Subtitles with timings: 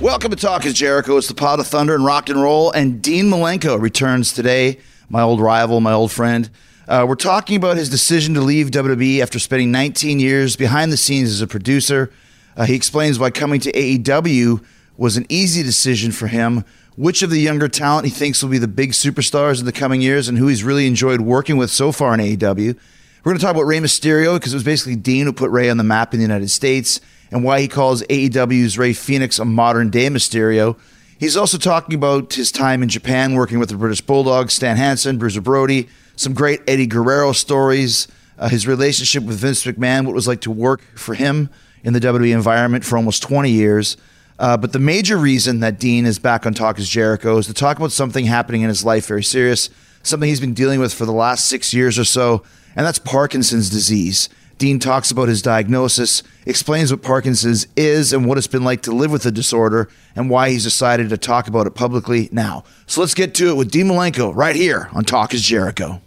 [0.00, 1.16] Welcome to Talk is Jericho.
[1.16, 2.70] It's the pot of thunder and rock and roll.
[2.70, 4.78] And Dean Malenko returns today,
[5.08, 6.50] my old rival, my old friend.
[6.86, 10.96] Uh, we're talking about his decision to leave WWE after spending 19 years behind the
[10.96, 12.12] scenes as a producer.
[12.56, 14.64] Uh, he explains why coming to AEW
[14.96, 16.64] was an easy decision for him,
[16.96, 20.02] which of the younger talent he thinks will be the big superstars in the coming
[20.02, 22.76] years, and who he's really enjoyed working with so far in AEW.
[23.24, 25.70] We're going to talk about Rey Mysterio because it was basically Dean who put Rey
[25.70, 29.44] on the map in the United States and why he calls AEW's Rey Fenix a
[29.44, 30.76] modern day Mysterio.
[31.18, 35.18] He's also talking about his time in Japan working with the British Bulldogs, Stan Hansen,
[35.18, 40.14] Bruiser Brody, some great Eddie Guerrero stories, uh, his relationship with Vince McMahon, what it
[40.14, 41.48] was like to work for him
[41.84, 43.96] in the WWE environment for almost 20 years.
[44.42, 47.54] Uh, but the major reason that Dean is back on Talk is Jericho is to
[47.54, 49.70] talk about something happening in his life, very serious,
[50.02, 52.42] something he's been dealing with for the last six years or so,
[52.74, 54.28] and that's Parkinson's disease.
[54.58, 58.90] Dean talks about his diagnosis, explains what Parkinson's is and what it's been like to
[58.90, 62.64] live with the disorder, and why he's decided to talk about it publicly now.
[62.86, 66.02] So let's get to it with Dean Malenko right here on Talk is Jericho.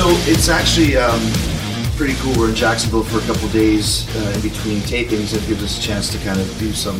[0.00, 1.20] So it's actually um,
[1.94, 2.32] pretty cool.
[2.38, 5.36] We're in Jacksonville for a couple days uh, in between tapings.
[5.36, 6.98] It gives us a chance to kind of do some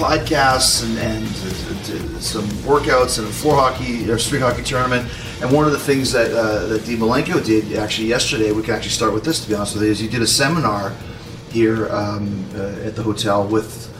[0.00, 5.06] podcasts and, and uh, some workouts and a floor hockey or street hockey tournament.
[5.42, 8.72] And one of the things that uh, that Dean Malenko did actually yesterday, we can
[8.72, 10.94] actually start with this to be honest with you, is he did a seminar
[11.50, 13.92] here um, uh, at the hotel with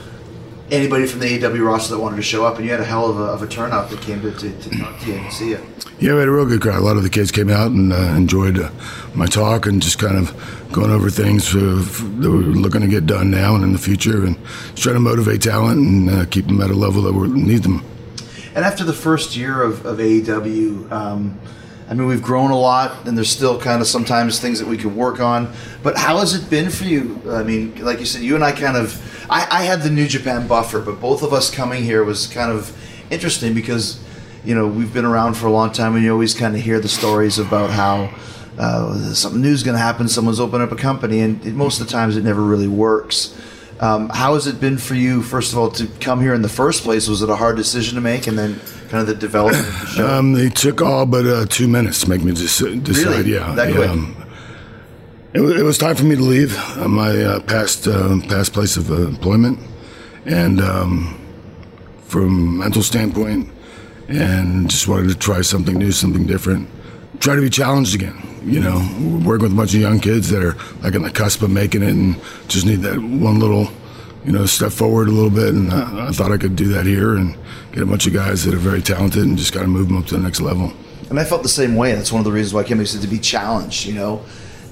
[0.70, 3.10] anybody from the AEW roster that wanted to show up, and you had a hell
[3.10, 5.50] of a, of a turnout that came to, to, to talk to you and see
[5.50, 5.60] you.
[5.98, 6.78] Yeah, we had a real good crowd.
[6.78, 8.70] A lot of the kids came out and uh, enjoyed uh,
[9.14, 11.58] my talk and just kind of going over things uh,
[12.20, 14.36] that we're looking to get done now and in the future, and
[14.70, 17.62] just trying to motivate talent and uh, keep them at a level that we need
[17.62, 17.84] them.
[18.54, 21.38] And after the first year of, of AEW, um,
[21.88, 24.76] I mean, we've grown a lot, and there's still kind of sometimes things that we
[24.76, 25.52] can work on.
[25.82, 27.22] But how has it been for you?
[27.28, 30.08] I mean, like you said, you and I kind of, I, I had the New
[30.08, 32.76] Japan buffer, but both of us coming here was kind of
[33.10, 34.02] interesting because,
[34.44, 36.80] you know, we've been around for a long time, and you always kind of hear
[36.80, 38.12] the stories about how
[38.58, 41.80] uh, something new is going to happen, someone's opening up a company, and it, most
[41.80, 43.38] of the times it never really works.
[43.80, 46.48] Um, how has it been for you, first of all, to come here in the
[46.48, 47.08] first place?
[47.08, 49.86] Was it a hard decision to make, and then kind of the development of the
[49.86, 50.08] show?
[50.18, 53.06] Um, they took all but uh, two minutes to make me dec- decide.
[53.26, 53.34] Really?
[53.34, 53.90] Yeah, That quick?
[53.90, 54.16] Um,
[55.34, 58.78] it, it was time for me to leave uh, my uh, past uh, past place
[58.78, 59.58] of uh, employment,
[60.24, 61.18] and um,
[62.06, 63.50] from a mental standpoint,
[64.08, 66.66] and just wanted to try something new, something different.
[67.20, 68.16] Try to be challenged again.
[68.46, 68.78] You know,
[69.26, 71.82] working with a bunch of young kids that are like on the cusp of making
[71.82, 73.68] it, and just need that one little,
[74.24, 75.52] you know, step forward a little bit.
[75.52, 77.36] And I, I thought I could do that here and
[77.72, 79.98] get a bunch of guys that are very talented and just kind of move them
[79.98, 80.72] up to the next level.
[81.10, 81.92] And I felt the same way.
[81.92, 84.24] That's one of the reasons why I came here, to be challenged, you know,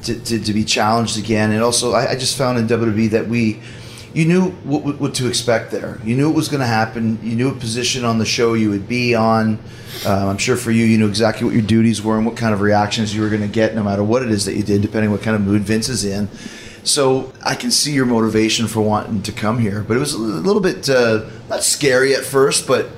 [0.04, 1.50] to, to, to be challenged again.
[1.50, 3.60] And also, I, I just found in WWE that we,
[4.14, 5.98] you knew what, what, to expect there.
[6.04, 7.18] You knew it was going to happen.
[7.22, 9.58] You knew a position on the show you would be on.
[10.06, 12.54] Um, I'm sure for you, you knew exactly what your duties were and what kind
[12.54, 14.82] of reactions you were going to get, no matter what it is that you did,
[14.82, 16.28] depending what kind of mood Vince is in.
[16.84, 20.18] So I can see your motivation for wanting to come here, but it was a
[20.18, 22.88] little bit uh, not scary at first, but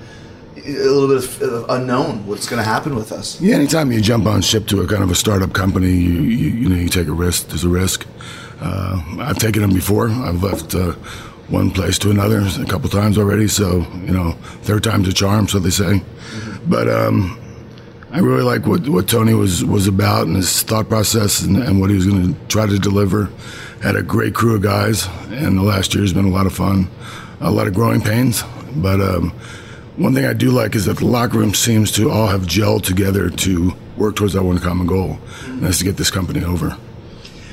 [0.57, 3.41] a little bit of unknown what's going to happen with us.
[3.41, 6.49] Yeah, anytime you jump on ship to a kind of a startup company, you you,
[6.51, 7.49] you know you take a risk.
[7.49, 8.07] There's a risk.
[8.61, 10.08] Uh, I've taken them before.
[10.08, 10.93] I've left uh,
[11.49, 13.49] one place to another a couple times already.
[13.49, 14.32] So you know,
[14.62, 16.03] third time's a charm, so they say.
[16.67, 17.38] But um,
[18.12, 21.81] I really like what, what Tony was, was about and his thought process and, and
[21.81, 23.31] what he was going to try to deliver.
[23.82, 26.55] Had a great crew of guys, and the last year has been a lot of
[26.55, 26.88] fun,
[27.41, 28.43] a lot of growing pains.
[28.75, 29.31] But um,
[29.97, 32.85] one thing I do like is that the locker room seems to all have gelled
[32.85, 36.76] together to work towards that one common goal, and that's to get this company over.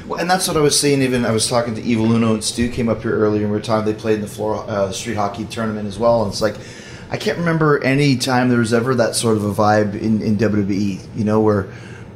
[0.08, 1.02] Well, and that's what I was saying.
[1.02, 3.58] Even I was talking to Evil Uno and Stu came up here earlier, and we
[3.58, 3.86] were talking.
[3.86, 6.56] They played in the floor uh, street hockey tournament as well, and it's like
[7.10, 10.38] I can't remember any time there was ever that sort of a vibe in, in
[10.38, 11.16] WWE.
[11.16, 11.68] You know, where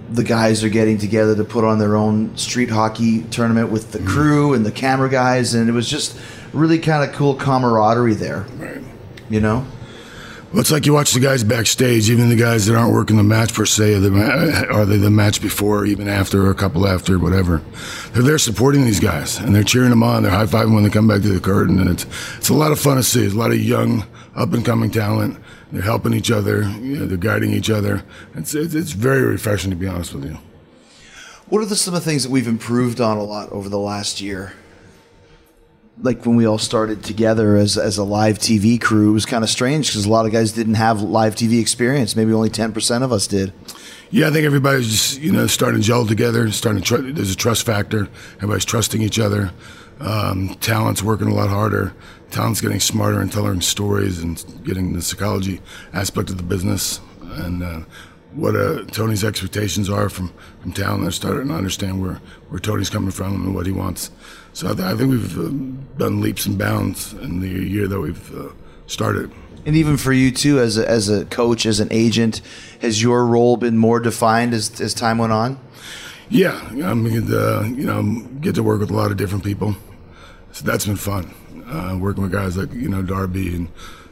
[0.09, 3.99] the guys are getting together to put on their own street hockey tournament with the
[3.99, 6.17] crew and the camera guys, and it was just
[6.53, 8.45] really kind of cool camaraderie there.
[8.57, 8.81] Right.
[9.29, 9.65] You know.
[10.53, 13.53] It's like you watch the guys backstage, even the guys that aren't working the match
[13.53, 17.61] per se, are, are they the match before, even after, or a couple after, whatever.
[18.13, 20.23] They're there supporting these guys, and they're cheering them on.
[20.23, 22.05] They're high fiving when they come back to the curtain, and it's
[22.37, 23.25] it's a lot of fun to see.
[23.25, 24.05] It's a lot of young,
[24.35, 25.37] up and coming talent.
[25.71, 26.63] They're helping each other.
[26.63, 28.03] You know, they're guiding each other.
[28.33, 30.37] It's, it's it's very refreshing, to be honest with you.
[31.49, 33.79] What are the, some of the things that we've improved on a lot over the
[33.79, 34.53] last year?
[36.01, 39.43] Like when we all started together as, as a live TV crew, it was kind
[39.43, 42.15] of strange because a lot of guys didn't have live TV experience.
[42.15, 43.51] Maybe only 10% of us did.
[44.09, 46.49] Yeah, I think everybody's just you know starting to gel together.
[46.51, 48.07] Starting to tr- there's a trust factor.
[48.37, 49.51] Everybody's trusting each other.
[49.99, 51.93] Um, talent's working a lot harder.
[52.31, 55.61] Talent's getting smarter and telling stories and getting the psychology
[55.93, 57.79] aspect of the business and uh,
[58.33, 61.01] what uh, Tony's expectations are from from talent.
[61.01, 64.11] They're starting to understand where where Tony's coming from and what he wants.
[64.57, 65.49] So I, th- I think we've uh,
[65.99, 68.49] done leaps and bounds in the year that we've uh,
[68.87, 69.31] started.
[69.67, 72.41] And even for you too, as a, as a coach, as an agent,
[72.81, 75.59] has your role been more defined as, as time went on?
[76.31, 79.75] Yeah, I mean, uh, you know, get to work with a lot of different people.
[80.53, 81.31] So that's been fun.
[81.67, 83.67] Uh, working with guys like you know Darby and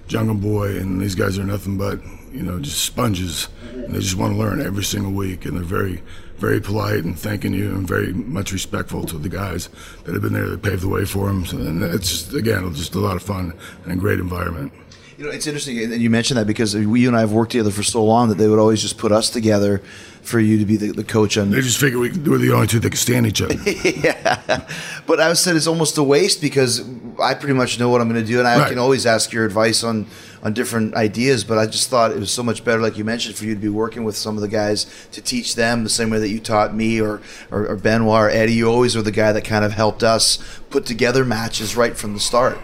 [0.08, 2.00] Jungle Boy, and these guys are nothing but
[2.32, 3.48] you know just sponges.
[3.74, 6.04] And they just want to learn every single week, and they're very,
[6.38, 9.70] very polite and thanking you, and very much respectful to the guys
[10.04, 11.46] that have been there that paved the way for them.
[11.46, 13.54] So, and it's just again just a lot of fun
[13.84, 14.74] and a great environment.
[15.18, 17.54] You know, it's interesting, and you mentioned that because we, you and I have worked
[17.54, 19.82] together for so long that they would always just put us together
[20.24, 22.68] for you to be the, the coach on They just figured we, we're the only
[22.68, 23.54] two that can stand each other.
[23.86, 24.68] yeah.
[25.08, 26.84] But I said it's almost a waste because
[27.18, 28.70] I pretty much know what I'm going to do, and I Right.
[28.70, 30.06] can always ask your advice on
[30.46, 31.44] on different ideas.
[31.44, 33.60] But I just thought it was so much better, like you mentioned, for you to
[33.60, 36.40] be working with some of the guys to teach them the same way that you
[36.40, 37.22] taught me or
[37.52, 38.54] or, or Benoit or Eddie.
[38.54, 40.38] You always were the guy that kind of helped us
[40.70, 42.58] put together matches right from the start.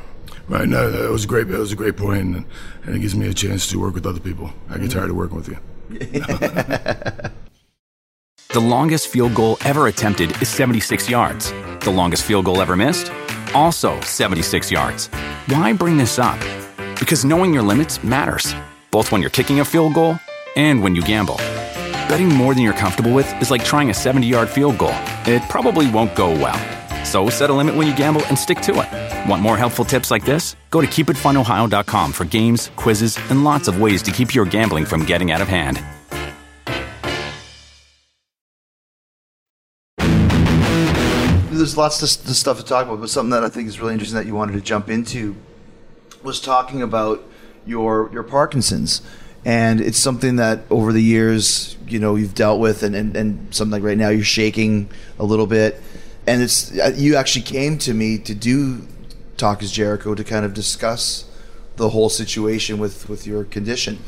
[0.48, 0.70] Right?
[0.70, 1.48] No, that was great.
[1.48, 2.46] That was a great point, and,
[2.84, 4.54] and it gives me a chance to work with other people.
[4.70, 5.58] I get tired of working with you.
[8.52, 11.54] The longest field goal ever attempted is 76 yards.
[11.80, 13.10] The longest field goal ever missed?
[13.56, 15.08] Also 76 yards.
[15.48, 16.38] Why bring this up?
[17.02, 18.54] Because knowing your limits matters,
[18.92, 20.20] both when you're kicking a field goal
[20.56, 21.38] and when you gamble.
[22.08, 24.94] Betting more than you're comfortable with is like trying a 70 yard field goal.
[25.26, 26.60] It probably won't go well.
[27.04, 29.28] So set a limit when you gamble and stick to it.
[29.28, 30.56] Want more helpful tips like this?
[30.70, 35.04] Go to keepitfunohio.com for games, quizzes, and lots of ways to keep your gambling from
[35.04, 35.84] getting out of hand.
[41.50, 44.18] there's lots of stuff to talk about, but something that I think is really interesting
[44.18, 45.36] that you wanted to jump into
[46.24, 47.24] was talking about
[47.66, 49.02] your your Parkinson's,
[49.46, 53.54] and it's something that over the years you know you've dealt with, and and, and
[53.54, 54.90] something like right now you're shaking
[55.20, 55.82] a little bit,
[56.28, 58.88] and it's uh, you actually came to me to do
[59.38, 61.26] Talk is Jericho to kind of discuss
[61.78, 64.00] the whole situation with with your condition.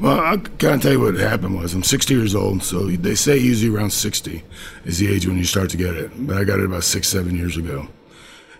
[0.00, 3.36] Well, I can't tell you what happened was I'm 60 years old, so they say
[3.36, 4.42] usually around 60
[4.86, 6.10] is the age when you start to get it.
[6.26, 7.86] But I got it about six, seven years ago.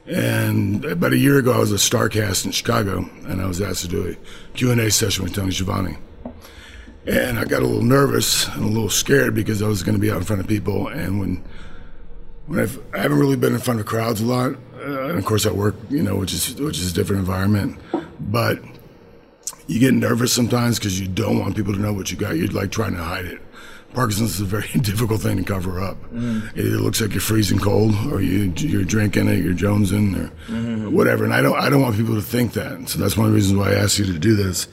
[0.06, 3.82] And about a year ago, I was at Starrcast in Chicago, and I was asked
[3.82, 5.98] to do a Q&A session with Tony Schiavone.
[7.06, 10.00] And I got a little nervous and a little scared because I was going to
[10.00, 10.88] be out in front of people.
[10.88, 11.44] And when
[12.46, 15.24] when I've, I haven't really been in front of crowds a lot, uh, and of
[15.24, 17.78] course I work, you know, which is which is a different environment.
[18.18, 18.60] But
[19.66, 22.36] you get nervous sometimes because you don't want people to know what you got.
[22.36, 23.40] You're like trying to hide it.
[23.94, 25.96] Parkinson's is a very difficult thing to cover up.
[26.12, 26.56] Mm.
[26.56, 30.28] It either looks like you're freezing cold, or you you're drinking it, you're jonesing, or
[30.50, 30.94] mm-hmm.
[30.94, 31.24] whatever.
[31.24, 32.88] And I don't I don't want people to think that.
[32.88, 34.68] So that's one of the reasons why I asked you to do this.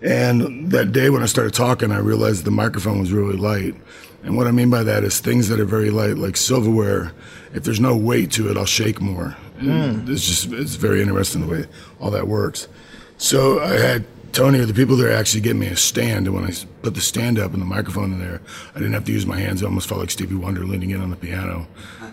[0.00, 3.74] And that day when I started talking, I realized the microphone was really light.
[4.22, 7.12] And what I mean by that is things that are very light, like silverware.
[7.54, 9.36] If there's no weight to it, I'll shake more.
[9.58, 11.64] And It's just it's very interesting the way
[12.00, 12.68] all that works.
[13.16, 16.44] So I had Tony or the people there actually get me a stand, and when
[16.44, 18.40] I put the stand up and the microphone in there,
[18.74, 19.62] I didn't have to use my hands.
[19.62, 21.66] I almost felt like Stevie Wonder leaning in on the piano,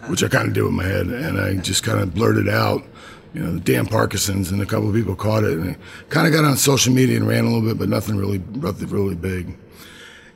[0.08, 2.84] which I kind of did with my head, and I just kind of blurted out,
[3.34, 5.78] you know, the damn Parkinson's, and a couple of people caught it, and it
[6.10, 8.88] kind of got on social media and ran a little bit, but nothing really, nothing
[8.90, 9.58] really big.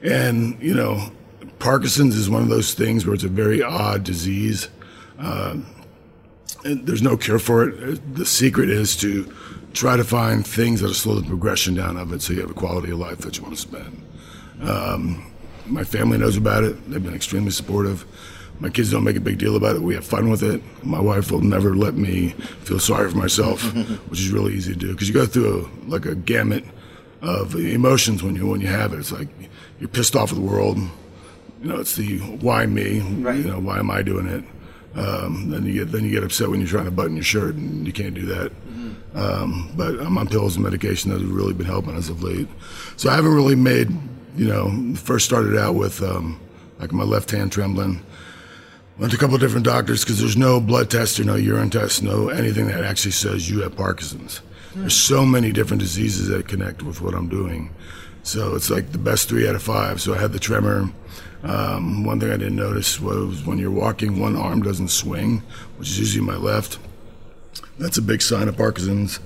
[0.02, 1.12] And you know,
[1.60, 4.70] Parkinson's is one of those things where it's a very odd disease.
[5.18, 5.66] Um,
[6.64, 8.16] and there's no cure for it.
[8.16, 9.34] The secret is to
[9.74, 12.52] try to find things that are slow the progression down of it, so you have
[12.52, 14.06] a quality of life that you want to spend.
[14.62, 15.32] Um,
[15.66, 16.90] my family knows about it.
[16.90, 18.06] They've been extremely supportive.
[18.60, 19.82] My kids don't make a big deal about it.
[19.82, 20.62] We have fun with it.
[20.84, 22.30] My wife will never let me
[22.64, 23.62] feel sorry for myself,
[24.10, 26.66] which is really easy to do because you go through a, like a gamut
[27.22, 29.00] of emotions when you when you have it.
[29.00, 29.30] It's like
[29.80, 30.78] you're pissed off at the world.
[30.78, 33.00] You know, it's the why me?
[33.00, 33.38] Right.
[33.38, 34.44] You know, why am I doing it?
[34.96, 37.56] Um, then you get then you get upset when you're trying to button your shirt
[37.56, 38.52] and you can't do that.
[39.16, 42.48] Um, but I'm on pills and medication that have really been helping as of late.
[42.96, 43.90] So I haven't really made,
[44.36, 46.40] you know, first started out with um,
[46.80, 48.02] like my left hand trembling.
[48.98, 51.70] Went to a couple of different doctors because there's no blood test or no urine
[51.70, 54.42] test, no anything that actually says you have Parkinson's.
[54.76, 57.74] There's so many different diseases that connect with what I'm doing.
[58.24, 60.02] So it's like the best three out of five.
[60.02, 60.92] So I had the tremor.
[61.44, 65.42] Um, one thing I didn't notice was when you're walking, one arm doesn't swing,
[65.78, 66.78] which is usually my left.
[67.80, 69.20] That's a big sign of Parkinson's.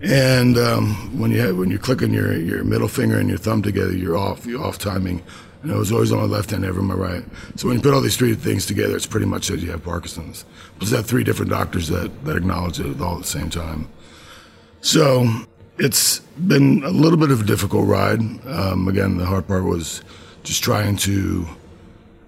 [0.00, 3.62] And um, when you have, when you're clicking your, your middle finger and your thumb
[3.62, 4.46] together, you're off.
[4.46, 5.22] You're off timing.
[5.62, 7.24] And it was always on my left hand, never my right.
[7.56, 9.82] So when you put all these three things together, it's pretty much that you have
[9.82, 10.44] Parkinson's.
[10.78, 13.88] Plus, I have three different doctors that, that acknowledge it all at the same time.
[14.80, 15.28] So
[15.78, 18.20] it's been a little bit of a difficult ride.
[18.46, 20.02] Um, again, the hard part was
[20.44, 21.46] just trying to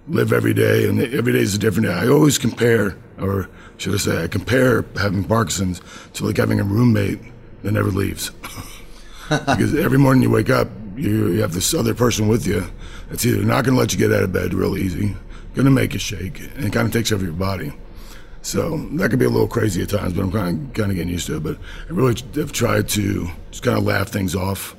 [0.09, 1.93] live every day, and every day is a different day.
[1.93, 3.49] I always compare, or
[3.81, 5.81] should I say, I compare having Parkinson's
[6.13, 7.19] to like having a roommate
[7.63, 8.29] that never leaves.
[9.29, 12.63] because every morning you wake up, you, you have this other person with you
[13.09, 15.15] that's either not going to let you get out of bed real easy,
[15.55, 17.73] going to make you shake, and it kind of takes over your body.
[18.43, 20.95] So that could be a little crazy at times, but I'm kind of kind of
[20.95, 21.43] getting used to it.
[21.43, 21.57] But
[21.89, 24.75] I really have tried to just kind of laugh things off.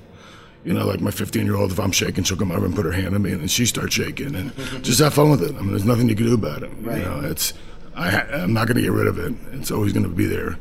[0.65, 2.85] You know, like my 15 year old, if I'm shaking, she'll come over and put
[2.85, 4.55] her hand on me, and then she starts shaking, and
[4.85, 5.57] just have fun with it.
[5.57, 6.71] I mean, there's nothing you can do about it.
[6.81, 6.99] Right.
[6.99, 7.53] You know, it's
[7.95, 9.35] I, ha- I'm not going to get rid of it.
[9.53, 10.59] It's always going to be there.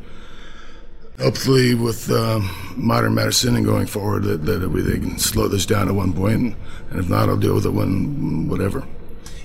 [1.20, 5.66] Hopefully, with um, modern medicine and going forward, that, that we they can slow this
[5.68, 6.56] down at one point,
[6.90, 8.88] and if not, I'll deal with it when whatever.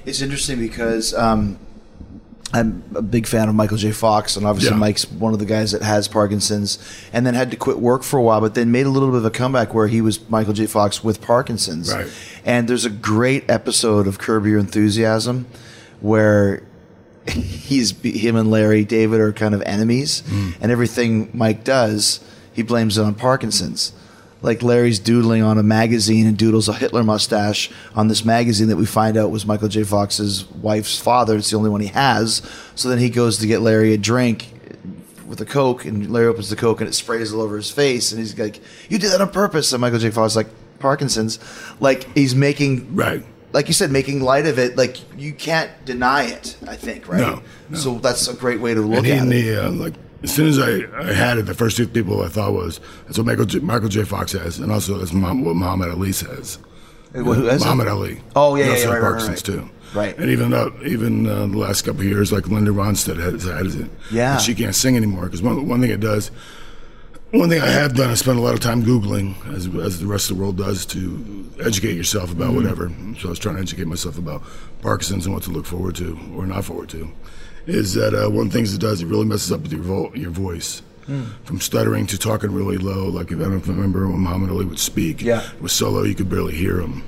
[0.06, 1.58] It's interesting because um,
[2.54, 3.90] I'm a big fan of Michael J.
[3.92, 4.78] Fox, and obviously Yeah.
[4.78, 6.78] Mike's one of the guys that has Parkinson's,
[7.12, 9.18] and then had to quit work for a while, but then made a little bit
[9.18, 10.64] of a comeback where he was Michael J.
[10.66, 11.92] Fox with Parkinson's.
[11.92, 12.10] Right.
[12.44, 15.44] And there's a great episode of Curb Your Enthusiasm
[16.00, 16.62] where
[17.30, 20.50] he's him and Larry David are kind of enemies, hmm.
[20.60, 22.20] and everything Mike does,
[22.52, 23.92] he blames it on Parkinson's.
[24.42, 28.76] Like Larry's doodling on a magazine and doodles a Hitler mustache on this magazine that
[28.76, 29.82] we find out was Michael J.
[29.82, 31.36] Fox's wife's father.
[31.36, 32.42] It's the only one he has.
[32.74, 34.52] So then he goes to get Larry a drink
[35.26, 38.12] with a Coke, and Larry opens the Coke and it sprays all over his face,
[38.12, 40.10] and he's like, "You did that on purpose." And Michael J.
[40.10, 41.38] Fox is like Parkinson's,
[41.80, 43.24] like he's making Right.
[43.56, 46.58] Like you said, making light of it, like you can't deny it.
[46.68, 47.18] I think, right?
[47.18, 47.78] No, no.
[47.78, 49.42] So that's a great way to look and he, at and it.
[49.42, 52.28] he, uh, like as soon as I, I had it, the first two people I
[52.28, 54.04] thought was that's what Michael J, Michael J.
[54.04, 56.58] Fox has, and also that's what Muhammad Ali says.
[57.14, 57.64] Who has it?
[57.64, 58.20] Muhammad Ali.
[58.36, 59.64] Oh, yeah, He yeah, also yeah, right, right, Parkinson's right.
[59.64, 59.70] too.
[59.94, 60.18] Right.
[60.18, 63.64] And even uh, even uh, the last couple of years, like Linda Ronstadt has had
[63.64, 63.90] it.
[64.10, 64.34] Yeah.
[64.34, 66.30] And she can't sing anymore because one one thing it does.
[67.32, 70.06] One thing I have done is spend a lot of time Googling, as, as the
[70.06, 72.56] rest of the world does, to educate yourself about Mm-hmm.
[72.56, 72.90] whatever.
[73.18, 74.42] So I was trying to educate myself about
[74.80, 77.10] Parkinson's and what to look forward to or not forward to.
[77.66, 79.02] Is that uh, one of the things it does?
[79.02, 80.82] It really messes up with your, vo- your voice.
[81.06, 81.24] Hmm.
[81.44, 84.78] From stuttering to talking really low, like if I don't remember when Muhammad Ali would
[84.78, 85.42] speak, Yeah.
[85.52, 87.04] it was so low you could barely hear him.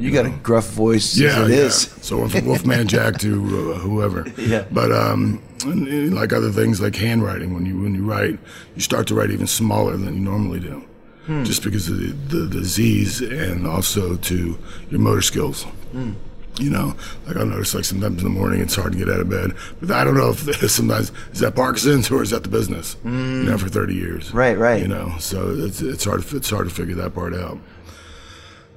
[0.00, 1.16] You got a gruff voice.
[1.16, 1.56] Yeah, it yeah.
[1.56, 1.74] is.
[2.00, 3.34] So from Wolfman Jack to
[3.74, 4.26] uh, whoever.
[4.38, 4.64] Yeah.
[4.70, 8.38] But um, and, and like other things like handwriting, when you when you write,
[8.74, 10.82] you start to write even smaller than you normally do,
[11.26, 11.44] Hmm.
[11.44, 14.58] just because of the, the disease and also to
[14.90, 15.64] your motor skills.
[15.92, 16.12] Hmm.
[16.58, 16.94] You know,
[17.26, 19.52] like I notice, like sometimes in the morning it's hard to get out of bed.
[19.80, 22.96] But I don't know if sometimes is that Parkinson's or is that the business?
[23.04, 24.32] You know, for thirty years.
[24.34, 24.80] Right, right.
[24.82, 27.58] You know, so it's it's hard it's hard to figure that part out.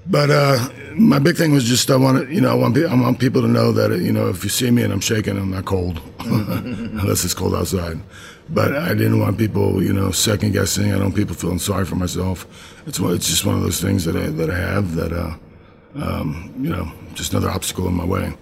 [0.06, 3.20] But uh, my big thing was just I want you know, I want, I want
[3.20, 5.66] people to know that you know if you see me and I'm shaking, I'm not
[5.66, 8.00] cold, unless it's cold outside.
[8.50, 10.88] But I didn't want people, you know, second guessing.
[10.92, 12.46] I don't want people feeling sorry for myself.
[12.86, 15.36] It's one- it's just one of those things that I that I have that, uh,
[15.96, 18.34] um, you know, just another obstacle in my way.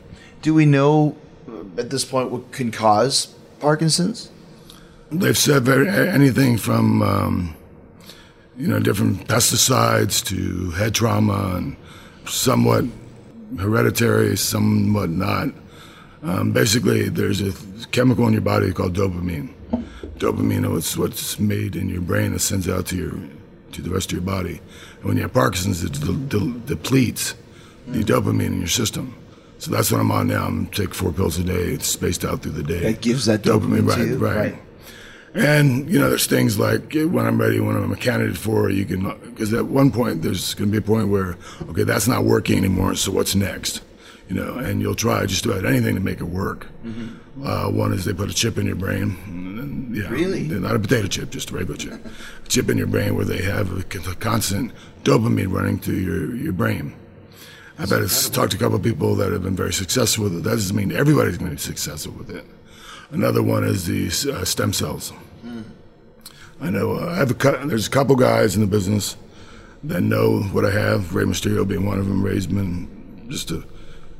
[0.42, 1.16] Do we know
[1.48, 3.28] uh, at this point what can cause
[3.60, 4.32] Parkinson's?
[5.12, 7.56] They've said very, anything from, um,
[8.58, 11.76] you know, different pesticides to head trauma and
[12.26, 12.86] somewhat
[13.58, 15.50] hereditary, somewhat not.
[16.24, 17.54] Um, basically, there's a
[17.88, 19.54] chemical in your body called dopamine.
[20.18, 23.14] Dopamine is what's made in your brain that sends out to your
[23.72, 24.62] to the rest of your body.
[24.98, 27.36] And when you have Parkinson's, it de- de- depletes
[27.88, 29.16] the dopamine in your system.
[29.60, 30.46] So that's what I'm on now.
[30.46, 31.54] I'm taking four pills a day.
[31.54, 32.84] It's spaced out through the day.
[32.90, 34.62] It gives that dopamine right, to you, right, right.
[35.34, 38.70] And you know, there's things like eh, when I'm ready, when I'm a candidate for,
[38.70, 41.38] you can because at one point there's going to be a point where
[41.70, 42.96] okay, that's not working anymore.
[42.96, 43.82] So what's next?
[44.28, 46.68] You know, and you'll try just about anything to make it work.
[47.44, 49.18] Uh, one is they put a chip in your brain.
[49.28, 50.44] And, yeah, Really?
[50.44, 52.06] Not a potato chip, just a regular chip.
[52.06, 53.84] A chip in your brain where they have a
[54.16, 54.72] constant
[55.04, 56.94] dopamine running through your, your brain.
[57.78, 60.38] I bet it's talked to a couple of people that have been very successful with
[60.38, 60.44] it.
[60.44, 62.46] That doesn't mean everybody's going to be successful with it.
[63.12, 65.14] Another one is the uh, stem cells.
[66.62, 69.18] I know uh, I have a there's a couple guys in the business
[69.84, 71.16] that know what I have.
[71.16, 72.24] Rey Mysterio being one of them.
[72.24, 73.64] Rey's been just a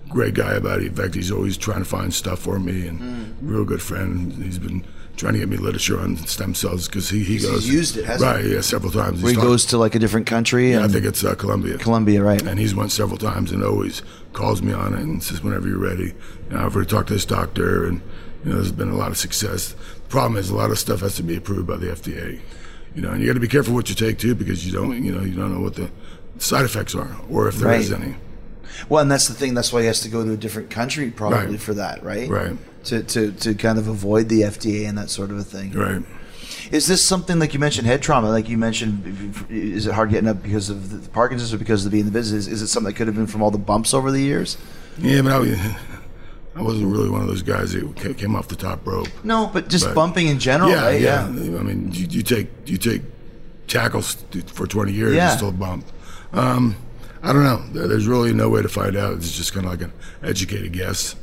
[0.10, 0.88] great guy about it.
[0.88, 4.34] In fact, he's always trying to find stuff for me and real good friend.
[4.34, 4.84] He's been
[5.18, 8.06] trying to get me literature on stem cells because he, he He's goes used it,
[8.06, 9.22] hasn't right, yeah, several times.
[9.22, 10.72] Where he goes to like a different country.
[10.72, 11.78] yeah, I think it's uh, Colombia.
[11.78, 12.42] Colombia, right?
[12.42, 14.02] And he's went several times and always
[14.34, 16.14] calls me on it and says, whenever you're ready.
[16.50, 18.02] You know, I've already talked to this doctor and,
[18.44, 19.74] you know, there's been a lot of success.
[19.74, 22.40] The problem is a lot of stuff has to be approved by the FDA.
[22.96, 25.04] You know, and you got to be careful what you take too because you don't,
[25.04, 25.90] you know, you don't know what the
[26.40, 28.02] side effects are or if there is Right.
[28.02, 28.16] any.
[28.90, 29.54] Well, and that's the thing.
[29.54, 31.60] That's why he has to go to a different country probably Right.
[31.62, 32.30] for that, right?
[32.30, 32.58] Right.
[32.86, 35.72] To, to to kind of avoid the FDA and that sort of a thing.
[35.72, 36.02] Right.
[36.72, 38.30] Is this something like you mentioned head trauma?
[38.30, 41.92] Like you mentioned, is it hard getting up because of the Parkinson's or because of
[41.92, 42.48] being in the business?
[42.48, 44.58] Is it something that could have been from all the bumps over the years?
[45.00, 45.78] Yeah, but I,
[46.56, 49.08] I wasn't really one of those guys that came off the top rope.
[49.24, 51.00] No, but just But- bumping in general, yeah, right?
[51.02, 53.04] yeah, I mean, you, you take you take
[53.68, 54.18] tackles
[54.48, 55.32] for 20 years, Yeah.
[55.32, 55.86] you still bump.
[56.34, 56.76] Um,
[57.24, 57.88] I don't know.
[57.88, 59.14] There's really no way to find out.
[59.14, 59.94] It's just kind of like an
[60.24, 61.16] educated guess.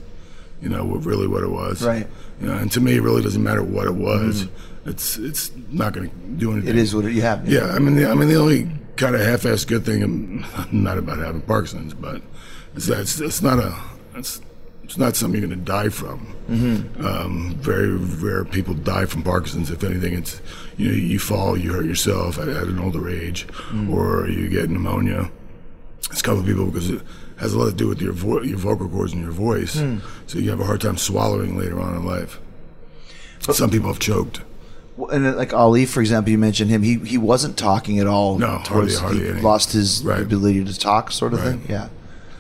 [0.63, 1.83] You know, what really what it was.
[1.83, 2.07] Right.
[2.41, 4.49] You know, and to me, it really doesn't matter what it was.
[4.87, 6.71] It's it's not going to do anything.
[6.71, 7.47] It is what it, you have.
[7.49, 10.97] Yeah, I mean, the, I mean, the only kind of half-assed good thing, um, not
[10.99, 12.23] about having Parkinson's, but
[12.75, 13.77] is that it's, it's not a,
[14.17, 14.41] it's,
[14.89, 16.35] it's not something you're going to die from.
[16.49, 17.05] Mm-hmm.
[17.07, 19.71] Um, very rare people die from Parkinson's.
[19.71, 20.41] If anything, it's
[20.79, 23.93] you know, you fall, you hurt yourself at, at an older age, mm.
[23.93, 25.31] or you get pneumonia.
[26.11, 27.03] It's a couple of people because it
[27.37, 29.99] has a lot to do with your vo- your vocal cords and your voice, hmm.
[30.27, 32.41] so you have a hard time swallowing later on in life.
[33.41, 34.41] Some people have choked.
[35.13, 36.83] And then, like Ali, for example, you mentioned him.
[36.83, 38.39] He he wasn't talking at all.
[38.39, 39.41] No, hardly- hardly he any.
[39.43, 40.23] lost his Right.
[40.23, 41.51] ability to talk, sort of Right.
[41.51, 41.63] thing.
[41.69, 41.89] Yeah.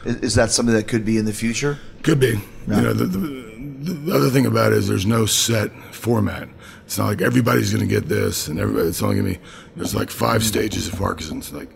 [0.08, 1.78] Is, is that something that could be in the future?
[2.02, 2.40] Could be.
[2.66, 6.48] You know, the, the, the other thing about it is there's no set format.
[6.84, 8.88] It's not like everybody's going to get this, and everybody.
[8.88, 9.46] It's only going to be.
[9.76, 11.52] There's like five stages of Parkinson's.
[11.52, 11.70] Like,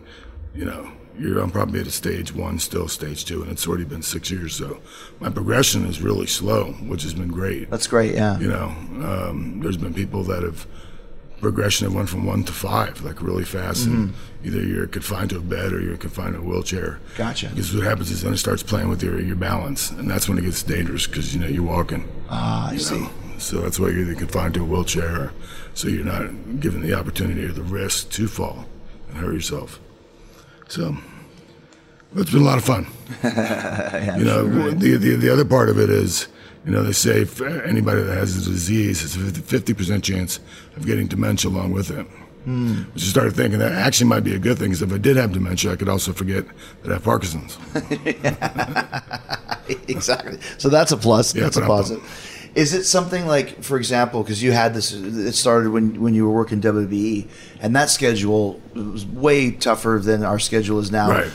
[0.55, 3.85] you know, you're I'm probably at a stage one, still stage two, and it's already
[3.85, 4.55] been six years.
[4.55, 4.81] So
[5.19, 7.69] my progression is really slow, which has been great.
[7.69, 8.15] That's great.
[8.15, 8.39] Yeah.
[8.39, 8.65] You know,
[9.05, 10.65] um, there's been people that have
[11.43, 15.37] progression that went from one to five, like really fast, and either you're confined to
[15.37, 16.99] a bed or you're confined to a wheelchair.
[17.17, 17.49] Gotcha.
[17.49, 20.37] Because what happens is then it starts playing with your your balance, and that's when
[20.39, 22.07] it gets dangerous because you know you're walking.
[22.29, 22.99] Ah, I you see.
[22.99, 23.09] know.
[23.37, 25.33] So that's why you're either confined to a wheelchair, or
[25.73, 28.65] so you're not given the opportunity or the risk to fall
[29.09, 29.79] and hurt yourself.
[30.67, 30.97] So.
[32.15, 32.85] It's been a lot of fun.
[33.23, 36.27] you know, the, the the other part of it is,
[36.65, 40.39] you know, they say for anybody that has the disease has a fifty percent chance
[40.77, 42.05] of getting dementia along with it.
[42.45, 45.15] Which I started thinking that actually might be a good thing, because if I did
[45.15, 46.43] have dementia, I could also forget
[46.81, 47.57] that I have Parkinson's.
[49.87, 50.39] exactly.
[50.57, 51.33] So that's a plus.
[51.33, 52.03] Yeah, that's a positive.
[52.55, 56.27] Is it something like, for example, because you had this, it started when, when you
[56.27, 57.27] were working WWE,
[57.61, 61.31] and that schedule was way tougher than our schedule is now, Right.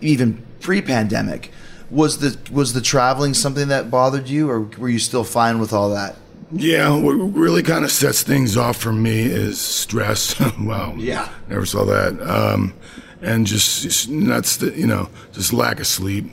[0.00, 1.52] even pre-pandemic.
[1.90, 5.72] Was the was the traveling something that bothered you, or were you still fine with
[5.72, 6.16] all that?
[6.50, 10.38] Yeah, what really kind of sets things off for me is stress.
[10.58, 10.94] wow.
[10.96, 11.28] Yeah.
[11.48, 12.20] Never saw that.
[12.22, 12.74] Um,
[13.20, 16.26] and just, just nuts, that, you know, just lack of sleep.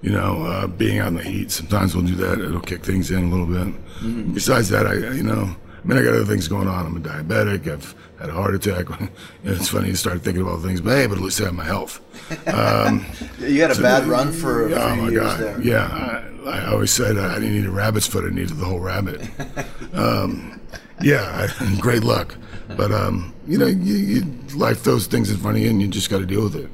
[0.00, 1.50] You know, uh, being out in the heat.
[1.50, 2.40] Sometimes we'll do that.
[2.40, 3.74] It'll kick things in a little bit.
[4.32, 5.56] Besides that, I, you know,
[5.88, 6.84] I mean, I got other things going on.
[6.84, 7.66] I'm a diabetic.
[7.66, 8.86] I've had a heart attack.
[9.44, 11.64] it's funny you start thinking about things, but hey, but at least I have my
[11.64, 12.00] health.
[13.40, 15.40] You had a bad run for a few Oh my years god!
[15.40, 15.60] there.
[15.62, 15.86] Yeah,
[16.44, 19.22] I, I always said I didn't need a rabbit's foot; I needed the whole rabbit.
[19.94, 20.60] um,
[21.00, 22.36] yeah, I, great luck.
[22.76, 24.22] But um, you know, you, you,
[24.54, 26.68] life throws things in front of you, and you just got to deal with it.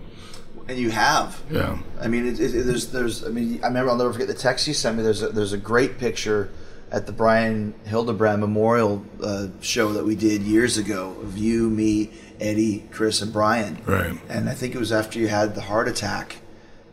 [0.66, 1.40] And you have.
[1.50, 3.24] Yeah, I mean, it, it, there's, there's.
[3.24, 3.90] I mean, I remember.
[3.92, 5.04] I'll never forget the text you sent me.
[5.04, 6.50] There's, a, there's a great picture
[6.94, 12.12] at the Brian Hildebrand Memorial uh, show that we did years ago of you, me,
[12.40, 13.78] Eddie, Chris, and Brian.
[13.84, 14.16] Right.
[14.28, 16.36] And I think it was after you had the heart attack.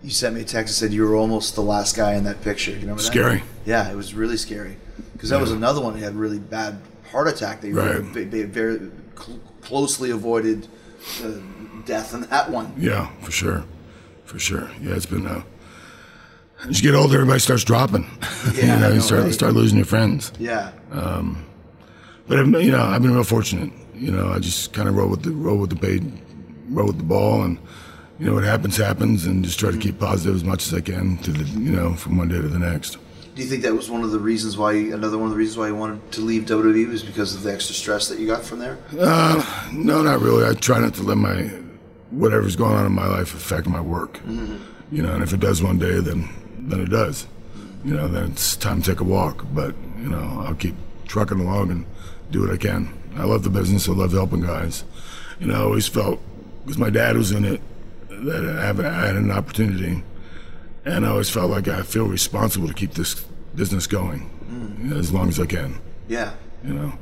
[0.02, 2.42] You sent me a text and said you were almost the last guy in that
[2.42, 2.72] picture.
[2.72, 3.08] Do you remember that?
[3.08, 3.44] Scary.
[3.64, 4.76] Yeah, it was really scary
[5.14, 6.80] because that was another one who had really bad
[7.12, 7.62] heart attack.
[7.62, 8.02] They, Right.
[8.02, 10.68] very, very cl- closely avoided
[11.24, 11.34] uh,
[11.86, 12.74] death in that one.
[12.76, 13.66] yeah, for sure,
[14.26, 14.72] for sure.
[14.82, 15.28] Yeah, it's been.
[15.28, 15.44] Uh,
[16.70, 18.06] as you get older, everybody starts dropping.
[18.56, 19.34] Yeah, you know, know, you start right?
[19.34, 20.32] start losing your friends.
[20.40, 20.72] Yeah.
[20.92, 21.46] Um,
[22.28, 23.72] But I've, you know, I've been real fortunate.
[23.94, 26.12] You know, I just kind of roll with the roll with the paid,
[26.70, 27.60] roll with the ball, and
[28.20, 30.82] you know what happens happens, and just try to keep positive as much as I
[30.82, 32.98] can to the you know from one day to the next.
[33.36, 35.58] Do you think that was one of the reasons why another one of the reasons
[35.58, 38.44] why you wanted to leave WWE was because of the extra stress that you got
[38.44, 38.78] from there?
[39.00, 40.46] Uh, No, not really.
[40.50, 41.44] I try not to let my
[42.10, 44.20] whatever's going on in my life affect my work.
[44.92, 46.28] You know, and if it does one day, then
[46.70, 47.28] then it does.
[47.84, 49.46] You know, then it's time to take a walk.
[49.54, 50.76] But you know, I'll keep
[51.08, 51.86] trucking along and
[52.30, 52.94] do what I can.
[53.16, 53.90] I love the business.
[53.90, 54.84] I love helping guys.
[55.40, 56.20] You know, I always felt
[56.64, 57.62] because my dad was in it
[58.10, 60.04] that I haven't I had an opportunity,
[60.86, 63.16] and I always felt like I feel responsible to keep this
[63.56, 64.30] business going
[64.80, 65.80] you know, as long as I can.
[66.08, 66.34] Yeah.
[66.64, 66.94] You know.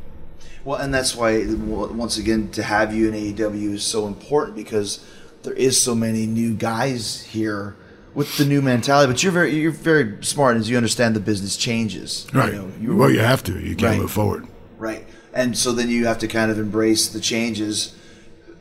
[0.63, 5.05] Well, and that's why once again to have you in AEW is so important because
[5.43, 7.75] there is so many new guys here
[8.19, 9.09] with the new mentality.
[9.11, 12.27] But you're very you're very smart as you understand the business changes.
[12.33, 12.53] You Right.
[12.53, 13.53] know, you- well, you have to.
[13.53, 13.99] You can't Right.
[14.01, 14.45] move forward.
[14.77, 15.05] Right.
[15.33, 17.93] And so then you have to kind of embrace the changes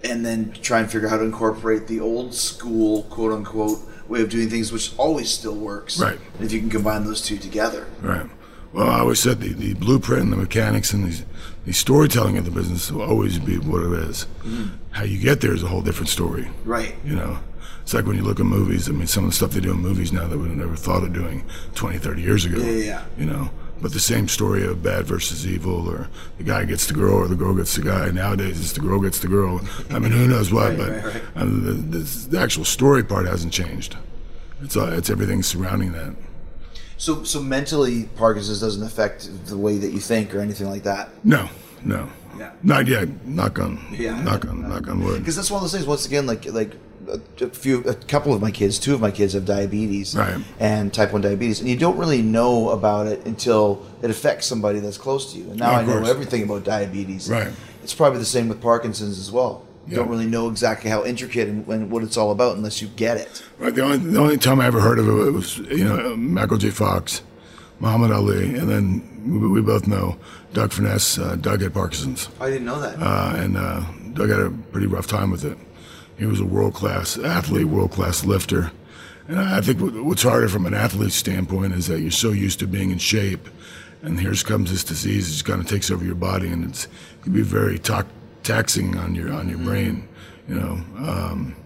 [0.04, 4.20] and then try and figure out how to incorporate the old school, quote unquote, way
[4.22, 5.98] of doing things, which always still works.
[5.98, 6.18] Right.
[6.36, 7.86] And if you can combine those two together.
[8.00, 8.26] Right.
[8.72, 11.24] Well, I always said the, the blueprint and the mechanics and the,
[11.66, 14.26] the storytelling of the business will always be what it is.
[14.44, 14.66] Mm-hmm.
[14.92, 16.48] How you get there is a whole different story.
[16.64, 16.94] Right.
[17.04, 17.38] You know,
[17.88, 18.86] it's like when you look at movies.
[18.86, 21.04] I mean, some of the stuff they do in movies now that we've never thought
[21.04, 21.42] of doing
[21.74, 22.58] 20, 30 years ago.
[22.58, 23.04] Yeah, yeah.
[23.16, 26.92] You know, but the same story of bad versus evil, or the guy gets the
[26.92, 28.10] girl, or the girl gets the guy.
[28.10, 29.62] Nowadays, it's the girl gets the girl.
[29.88, 30.76] I mean, who knows what?
[30.76, 31.22] but right, right.
[31.34, 33.96] I mean, the, the, the actual story part hasn't changed.
[34.60, 36.14] It's it's everything surrounding that.
[36.98, 41.08] So so mentally Parkinson's doesn't affect the way that you think or anything like that.
[41.24, 41.48] No,
[41.82, 42.52] no, Yeah.
[42.62, 43.24] not yet.
[43.24, 44.22] Knock on, Yeah.
[44.22, 45.20] knock on, knock on wood.
[45.20, 45.86] Because that's one of those things.
[45.86, 46.72] Once again, like like
[47.06, 50.36] a, a few, a couple of my kids, two of my kids have diabetes Right.
[50.58, 54.80] and type one diabetes, and you don't really know about it until it affects somebody
[54.80, 55.50] that's close to you.
[55.50, 57.30] And now Yeah, I of know everything about diabetes.
[57.30, 57.48] Right.
[57.82, 59.64] It's probably the same with Parkinson's as well.
[59.86, 59.98] You Yeah.
[60.00, 63.16] don't really know exactly how intricate and, and what it's all about unless you get
[63.16, 63.42] it.
[63.58, 63.74] Right.
[63.74, 66.68] The only the only time I ever heard of it was you know Michael J.
[66.70, 67.22] Fox,
[67.80, 70.16] Muhammad Ali, and then we, we both know
[70.52, 71.18] Doug Furnas.
[71.18, 72.96] Uh, Doug had Parkinson's, I didn't know that.
[73.00, 73.80] uh, and uh,
[74.12, 75.56] Doug had a pretty rough time with it.
[76.18, 78.72] He was a world class athlete, world class lifter,
[79.28, 82.66] and I think what's harder from an athlete's standpoint is that you're so used to
[82.66, 83.48] being in shape,
[84.02, 85.28] and here comes this disease.
[85.28, 88.06] It just kind of takes over your body, and it's it can be very ta-
[88.42, 90.08] taxing on your on your brain.
[90.48, 90.72] You know.
[90.96, 91.56] Um,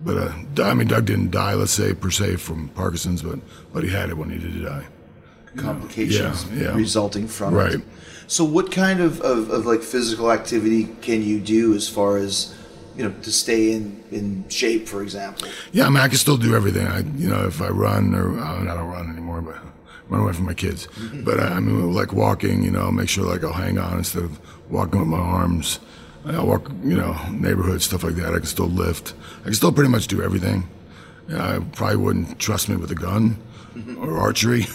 [0.00, 3.38] but uh, I mean, Doug didn't die, let's say per se from Parkinson's, but
[3.72, 4.86] but he had it when he did die.
[5.56, 6.74] Complications yeah, yeah.
[6.74, 7.74] resulting from Right.
[7.74, 7.82] it.
[8.26, 12.54] So, what kind of, of, of like physical activity can you do as far as
[12.96, 15.48] you know to stay in, in shape, for example?
[15.72, 16.86] Yeah, I mean, I can still do everything.
[16.86, 19.56] I, you know, if I run or I mean, I don't run anymore, but
[20.08, 20.86] run away from my kids.
[20.86, 21.24] Mm-hmm.
[21.24, 24.24] But I, I mean, like walking, you know, make sure like I'll hang on instead
[24.24, 24.38] of
[24.70, 25.80] walking with my arms.
[26.26, 28.34] i'll walk, you know, neighborhood stuff like that.
[28.34, 29.14] I can still lift.
[29.40, 30.68] I can still pretty much do everything.
[31.28, 33.38] Yeah, I probably wouldn't trust me with a gun
[33.74, 34.02] mm-hmm.
[34.04, 34.66] or archery,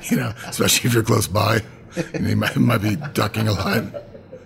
[0.10, 1.60] you know, especially if you're close by.
[2.12, 3.84] and know, you might, might be ducking a lot.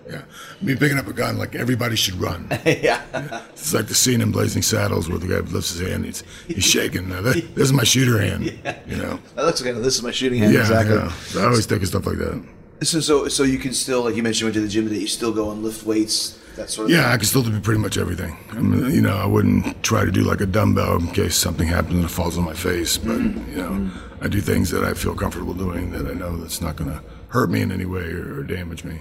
[0.08, 0.22] Yeah,
[0.62, 2.48] me picking up a gun like everybody should run.
[2.64, 3.02] yeah.
[3.50, 6.04] It's like the scene in Blazing Saddles where the guy lifts his hand.
[6.04, 7.08] He's he's shaking.
[7.08, 8.44] Now, this, this is my shooter hand.
[8.64, 8.78] Yeah.
[8.86, 9.18] You know.
[9.34, 10.54] That looks like this is my shooting hand.
[10.54, 10.96] Yeah, exactly.
[10.96, 11.12] yeah.
[11.12, 12.42] So I always think of stuff like that.
[12.82, 15.00] So, so, so you can still, like you mentioned, you went to the gym today.
[15.00, 17.12] You still go and lift weights, that sort of Yeah, thing.
[17.12, 18.36] I can still do pretty much everything.
[18.52, 21.66] I mean, you know, I wouldn't try to do like a dumbbell in case something
[21.66, 22.96] happens and it falls on my face.
[22.96, 23.50] But mm-hmm.
[23.50, 23.90] you know,
[24.20, 27.02] I do things that I feel comfortable doing that I know that's not going to
[27.28, 29.00] hurt me in any way or, or damage me.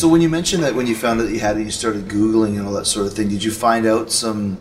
[0.00, 2.08] So when you mentioned that when you found out that you had it, you started
[2.08, 3.28] googling and all that sort of thing.
[3.28, 4.56] Did you find out some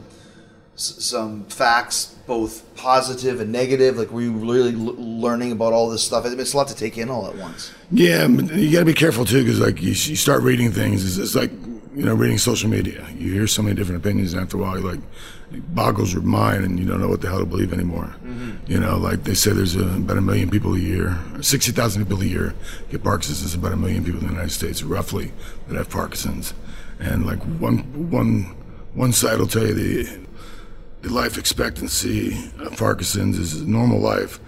[0.76, 3.96] some facts, both positive and negative?
[3.96, 6.26] Like were you really learning about all this stuff?
[6.26, 7.72] I mean, it's a lot to take in all at once.
[7.90, 11.06] Yeah, you got to be careful too, because like you, you start reading things.
[11.06, 11.52] It's, it's like
[11.96, 13.08] you know, reading social media.
[13.16, 15.02] You hear so many different opinions, and after a while, you're like
[15.52, 18.16] it boggles your mind, and you don't know what the hell to believe anymore.
[18.24, 18.72] Mm-hmm.
[18.72, 22.06] You know, like they say, there's a, about a million people a year, sixty thousand
[22.06, 22.54] people a year
[22.90, 23.42] get Parkinson's.
[23.42, 25.32] There's about a million people in the United States, roughly,
[25.68, 26.54] that have Parkinson's,
[27.00, 27.80] and like one
[28.12, 28.56] one
[28.94, 30.20] one side will tell you the
[31.02, 34.40] the life expectancy of Parkinson's is normal life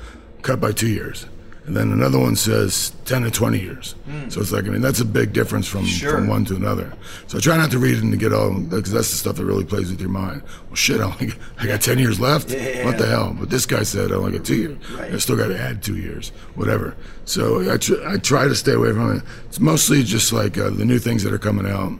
[0.41, 1.25] cut by two years.
[1.63, 3.93] And then another one says 10 to 20 years.
[4.29, 6.13] So it's like, I mean, that's a big difference from, Sure.
[6.13, 6.91] from one to another.
[7.27, 9.35] So I try not to read it and to get all, because that's the stuff
[9.35, 10.41] that really plays with your mind.
[10.67, 12.49] Well, shit, I, only, I got 10 years left?
[12.49, 12.83] Yeah.
[12.85, 13.35] What the hell?
[13.39, 14.77] But this guy said I only got two years.
[14.91, 15.13] Right.
[15.13, 16.95] I still got to add two years, whatever.
[17.25, 19.23] So I, tr- I try to stay away from it.
[19.45, 21.91] It's mostly just like uh, the new things that are coming out.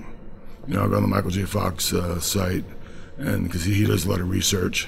[0.68, 1.44] You know, I go on the Michael J.
[1.46, 2.66] Fox uh, site,
[3.20, 4.88] and because he, he does a lot of research,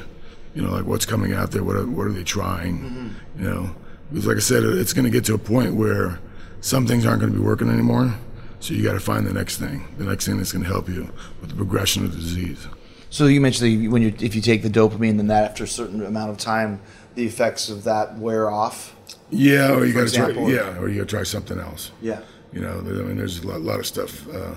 [0.56, 3.76] you know, like what's coming out there, what are, what are they trying, you know?
[4.14, 6.20] Because like I said, it's going to get to a point where
[6.62, 8.14] some things aren't going to be working anymore.
[8.60, 10.88] So you got to find the next thing, the next thing that's going to help
[10.88, 12.68] you with the progression of the disease.
[13.10, 15.68] So you mentioned that when you if you take the dopamine, then that after a
[15.68, 16.80] certain amount of time,
[17.16, 18.96] the effects of that wear off.
[19.32, 21.92] Yeah, or you got to try, yeah, or you got to try something else.
[22.00, 22.22] Yeah.
[22.52, 24.28] You know, I mean, there's a lot, lot of stuff.
[24.30, 24.56] Uh,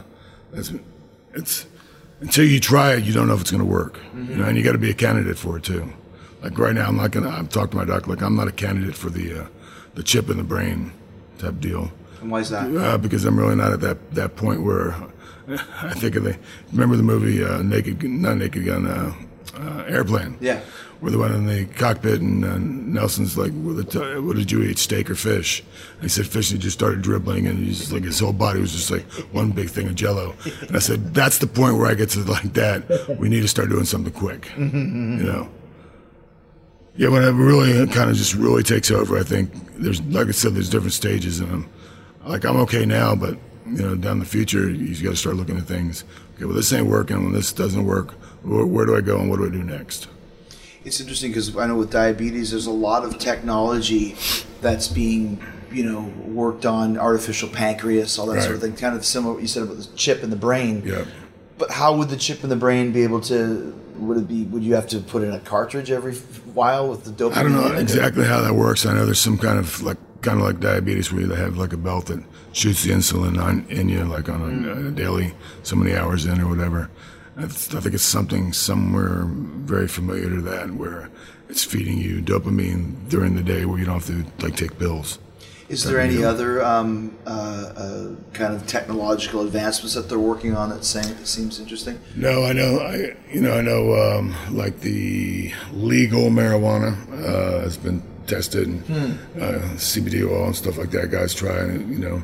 [0.53, 0.71] that's,
[1.33, 1.67] it's
[2.21, 3.99] until you try it, you don't know if it's going to work.
[4.15, 5.93] You know, and you got to be a candidate for it too.
[6.43, 7.31] Like right now, I'm not gonna.
[7.31, 8.11] I've talked to my doctor.
[8.11, 9.47] Like I'm not a candidate for the uh,
[9.95, 10.93] the chip in the brain
[11.39, 11.91] type deal.
[12.21, 12.75] And why is that?
[12.75, 14.93] Uh, because I'm really not at that, that point where
[15.83, 16.37] I think of the
[16.73, 19.13] remember the movie uh, Naked not Naked Gun uh,
[19.55, 20.61] uh, Airplane Yeah.
[21.01, 24.63] where they went in the cockpit and uh, Nielsen's like what did, what did you
[24.63, 25.63] eat steak or fish
[25.95, 28.61] and he said fish and he just started dribbling and he's like his whole body
[28.61, 31.87] was just like one big thing of jello and I said that's the point where
[31.87, 35.49] I get to like that we need to start doing something quick you know
[36.97, 40.31] yeah, when it really kind of just really takes over, I think there's, like I
[40.31, 41.71] said, there's different stages, and I'm,
[42.25, 45.57] like I'm okay now, but you know, down the future, you got to start looking
[45.57, 46.05] at things.
[46.37, 47.25] Okay, well, this ain't working.
[47.25, 50.09] When this doesn't work, where, where do I go and what do I do next?
[50.85, 54.15] It's interesting because I know with diabetes, there's a lot of technology
[54.61, 58.77] that's being, you know, worked on artificial pancreas, all that sort of thing.
[58.77, 60.83] Kind of similar what you said about the chip in the brain.
[60.85, 61.05] Yeah.
[61.59, 63.75] But how would the chip in the brain be able to?
[63.97, 64.45] Would it be?
[64.45, 67.37] Would you have to put in a cartridge every while with the dopamine?
[67.37, 68.85] I don't know exactly how that works.
[68.85, 71.73] I know there's some kind of like kind of like diabetes where they have like
[71.73, 74.89] a belt that shoots the insulin on in you like on a, mm.
[74.89, 76.91] a daily, so many hours in or whatever.
[77.39, 81.11] I think it's something somewhere very familiar to that where
[81.51, 85.19] it's feeding you dopamine during the day where you don't have to like take pills.
[85.69, 90.69] Is there any other um, uh, uh, kind of technological advancements that they're working on
[90.69, 91.99] that that seems interesting?
[92.15, 92.79] No, I know.
[92.79, 99.19] I you know I know um, like the legal marijuana uh, has been tested and
[99.41, 101.11] uh, CBD oil and stuff like that.
[101.11, 102.23] Guys try and you know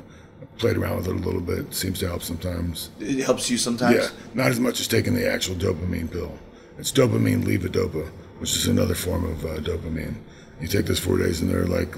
[0.58, 1.74] played around with it a little bit.
[1.74, 2.90] Seems to help sometimes.
[3.00, 3.96] It helps you sometimes.
[3.96, 6.38] Yeah, not as much as taking the actual dopamine pill.
[6.78, 10.14] It's dopamine levodopa, which is another form of uh, dopamine.
[10.60, 11.96] You take this four days and they're like.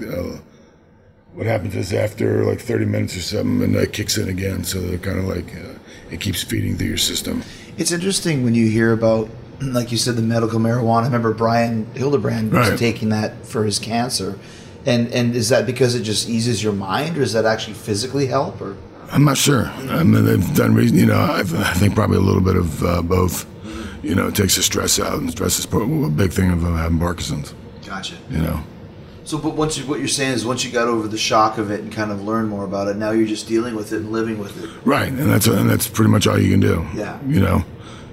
[1.35, 4.63] What happens is after like 30 minutes or something, and it kicks in again.
[4.63, 5.77] So they're kind of like uh,
[6.09, 7.43] it keeps feeding through your system.
[7.77, 9.29] It's interesting when you hear about,
[9.61, 11.01] like you said, the medical marijuana.
[11.01, 12.79] I remember Brian Hildebrand was Right.
[12.79, 14.39] taking that for his cancer,
[14.85, 18.27] and and is that because it just eases your mind, or does that actually physically
[18.27, 18.61] help?
[18.61, 18.77] Or
[19.11, 19.65] I'm not sure.
[19.67, 20.97] I mean, they've done reason.
[20.97, 23.45] You know, I, I think probably a little bit of uh, both.
[24.03, 26.75] You know, it takes the stress out, and stress is a big thing of uh,
[26.75, 27.53] having Parkinson's.
[27.85, 28.15] gotcha.
[28.29, 28.63] You know,
[29.25, 31.71] So, but once you, what you're saying is once you got over the shock of
[31.71, 34.11] it and kind of learned more about it, now you're just dealing with it and
[34.11, 34.69] living with it.
[34.85, 35.07] right?
[35.09, 36.85] And that's and that's pretty much all you can do.
[36.95, 37.19] Yeah.
[37.25, 37.63] You know,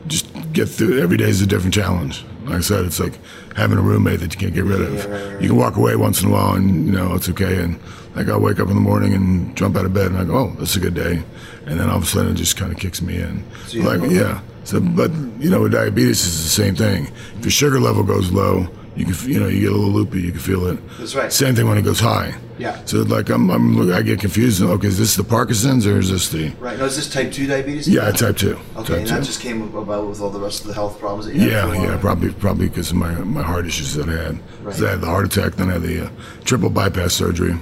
[0.06, 1.00] just get through.
[1.00, 2.24] Every day is a different challenge.
[2.44, 3.18] Like I said, it's like
[3.56, 4.94] having a roommate that you can't get rid of.
[4.94, 5.42] Yeah, right, right.
[5.42, 7.62] You can walk away once in a while, and you know it's okay.
[7.62, 7.78] And
[8.16, 10.34] like I'll wake up in the morning and jump out of bed, and I go,
[10.34, 11.22] "Oh, this is a good day,"
[11.66, 13.44] and then all of a sudden it just kind of kicks me in.
[13.66, 14.40] So like yeah.
[14.64, 17.12] So, but you know, with diabetes, it's the same thing.
[17.38, 20.20] If your sugar level goes low, you can, you know, you get a little loopy.
[20.20, 20.78] You can feel it.
[20.98, 21.32] That's right.
[21.32, 22.34] Same thing when it goes high.
[22.58, 22.84] Yeah.
[22.84, 24.62] So like I'm, I'm I get confused.
[24.62, 26.50] Okay, is this the Parkinson's or is this the?
[26.60, 26.78] Right.
[26.78, 27.88] Now, is this type two diabetes?
[27.88, 28.58] Yeah, type two.
[28.76, 29.14] Okay, Type and two.
[29.14, 31.50] that just came about with all the rest of the health problems that you had.
[31.50, 34.38] Yeah, yeah, probably probably because of my my heart issues that I had.
[34.62, 34.82] Right.
[34.82, 36.10] I had the heart attack, then I had the uh,
[36.44, 37.54] triple bypass surgery.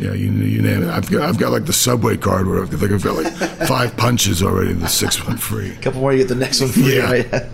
[0.00, 0.88] Yeah, you you name it.
[0.88, 3.32] I've got I've got like the subway card where I've, like I've got like
[3.68, 4.72] five punches already.
[4.72, 5.70] The sixth one free.
[5.72, 6.96] A couple more, you get the next one free.
[6.96, 7.10] Yeah.
[7.10, 7.48] Right?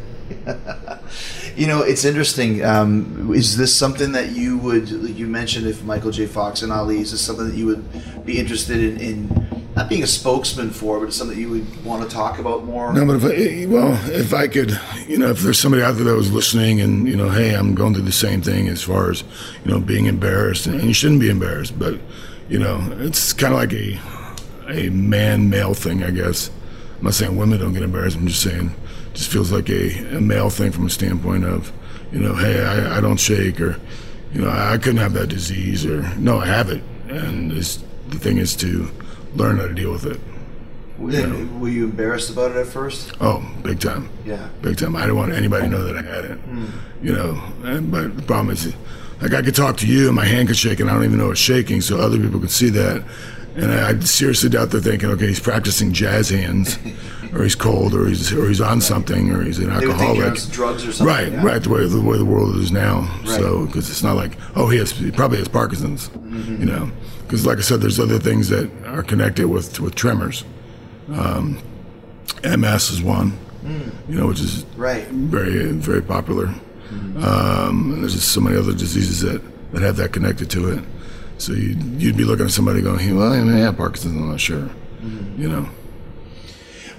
[1.59, 2.64] you know, it's interesting.
[2.64, 4.88] Um, is this something that you would?
[4.88, 6.27] You mentioned if Michael J.
[6.27, 7.01] Fox and Ali.
[7.01, 9.01] Is this something that you would be interested in?
[9.01, 12.92] in not being a spokesman for, but something you would want to talk about more.
[12.92, 16.05] No, but if I, well, if I could, you know, if there's somebody out there
[16.05, 19.09] that was listening and, you know, hey, I'm going through the same thing as far
[19.09, 19.23] as,
[19.64, 22.01] you know, being embarrassed, and you shouldn't be embarrassed, but,
[22.49, 24.01] you know, it's kind of like a,
[24.68, 26.51] a man male thing, I guess.
[26.99, 28.16] I'm not saying women don't get embarrassed.
[28.16, 28.75] I'm just saying,
[29.14, 31.73] just feels like a, a male thing from a standpoint of,
[32.12, 33.79] you know, hey, I, I don't shake, or,
[34.33, 38.18] you know, I, couldn't have that disease, or no, I have it, and it's, the
[38.18, 38.90] thing is to
[39.35, 40.21] learn how to deal with it.
[40.99, 43.12] And Were you embarrassed about it at first?
[43.21, 44.11] Oh, big time.
[44.25, 44.49] Yeah.
[44.62, 44.97] Big time.
[44.97, 46.38] I didn't want anybody to know that I had it.
[46.38, 46.66] Hmm.
[47.01, 48.75] You know, and, but the problem is,
[49.21, 51.18] like, I could talk to you and my hand could shake and I don't even
[51.18, 53.05] know it's shaking, so other people could see that.
[53.61, 56.79] And I, I seriously doubt they're thinking, okay, he's practicing jazz hands,
[57.35, 60.18] or he's cold, or he's or he's on something, or he's an They would think
[60.21, 60.40] alcoholic.
[60.51, 61.07] drugs or something.
[61.07, 61.42] Right, yeah.
[61.44, 61.62] right.
[61.62, 63.01] The way the way the world is now.
[63.25, 63.29] Right.
[63.40, 66.61] So because it's not like oh he has he probably has Parkinson's, Mm-hmm.
[66.61, 66.90] you know.
[67.23, 70.44] Because like I said, there's other things that are connected with with tremors.
[71.12, 71.59] Um,
[72.44, 73.37] MS is one,
[74.09, 74.79] you know, which is Mm.
[74.79, 75.09] Right.
[75.09, 76.47] very very popular.
[76.47, 77.23] Hmm.
[77.25, 79.42] Um, there's just so many other diseases that,
[79.73, 80.85] that have that connected to it.
[81.38, 84.29] So you'd, you'd be looking at somebody going, hey, well, I may have Parkinson's, I'm
[84.31, 84.62] not sure.
[85.01, 85.40] Mm-hmm.
[85.42, 85.68] You know,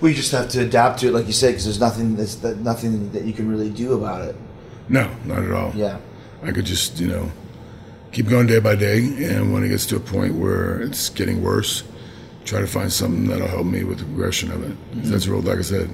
[0.02, 2.58] We just have to adapt to it, like you said, because there's nothing that's that,
[2.60, 4.36] nothing that you can really do about it.
[4.88, 5.74] no, not at all.
[5.76, 6.00] Yeah.
[6.42, 7.32] I could just, you know,
[8.14, 9.00] keep going day by day.
[9.26, 11.84] And when it gets to a point where it's getting worse,
[12.46, 14.76] try to find something that'll help me with the progression of it.
[15.02, 15.90] 'Cause That's real, like I said,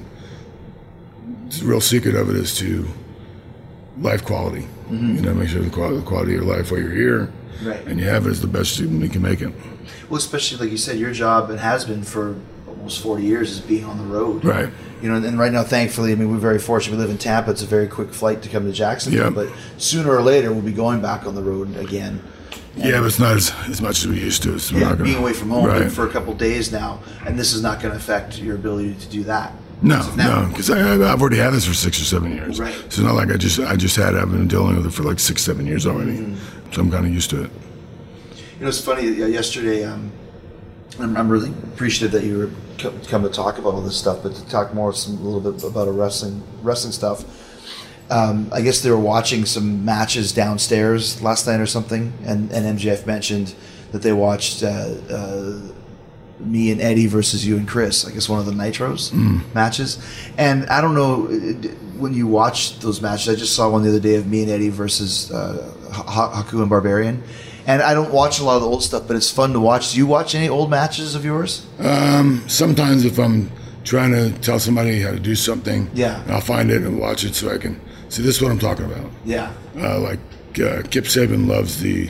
[1.50, 2.86] the real secret of it is to
[4.00, 4.68] life quality.
[4.92, 7.32] You know, make sure the quality, the quality of your life while you're here
[7.64, 7.86] Right.
[7.88, 9.54] and you have it as the best student you can make it.
[10.10, 12.36] Well, especially like you said, your job it has been for
[12.68, 14.44] almost 40 years is being on the road.
[14.44, 14.70] Right.
[15.02, 16.96] You know, and right now, thankfully, I mean, we're very fortunate.
[16.96, 17.52] We live in Tampa.
[17.52, 19.24] It's a very quick flight to come to Jacksonville.
[19.26, 19.30] Yeah.
[19.30, 22.22] But sooner or later, we'll be going back on the road again.
[22.76, 24.56] Yeah, but it's not as, as much as we used to.
[24.56, 25.92] It's Yeah, gonna, being away from home Right.
[25.92, 29.08] for a couple days now, and this is not going to affect your ability to
[29.10, 29.54] do that.
[29.82, 30.42] No, now.
[30.44, 32.60] no, because I've already had this for six or seven years.
[32.60, 32.74] Right.
[32.74, 34.16] So it's not like I just I just had.
[34.16, 36.14] I've been dealing with it for like six, seven years already.
[36.14, 36.55] Mm-hmm.
[36.72, 37.52] So I'm kind of used to it.
[38.58, 39.08] You know, it's funny.
[39.08, 40.12] Yesterday, um,
[41.00, 44.24] I'm, I'm really appreciative that you were co- come to talk about all this stuff,
[44.24, 47.24] but to talk more some, a little bit about a wrestling wrestling stuff.
[48.10, 52.78] Um, I guess they were watching some matches downstairs last night or something, and, and
[52.78, 53.56] MJF mentioned
[53.92, 55.60] that they watched uh, uh,
[56.40, 58.06] me and Eddie versus you and Chris.
[58.08, 59.12] I guess one of the Nitros
[59.56, 59.98] matches,
[60.38, 61.28] and I don't know
[61.98, 63.30] when you watch those matches.
[63.30, 66.70] I just saw one the other day of me and Eddie versus uh, Haku and
[66.70, 67.24] Barbarian.
[67.68, 69.94] And I don't watch a lot of the old stuff, but it's fun to watch.
[69.94, 71.66] Do you watch any old matches of yours?
[72.48, 73.52] Sometimes if I'm
[73.84, 76.24] trying to tell somebody how to do something, Yeah.
[76.28, 77.80] I'll find it and watch it so I can
[78.10, 78.22] see.
[78.24, 79.10] This is what I'm talking about.
[79.26, 79.52] Yeah.
[79.78, 80.20] Uh, like
[80.60, 82.10] uh, Kip Sabian loves the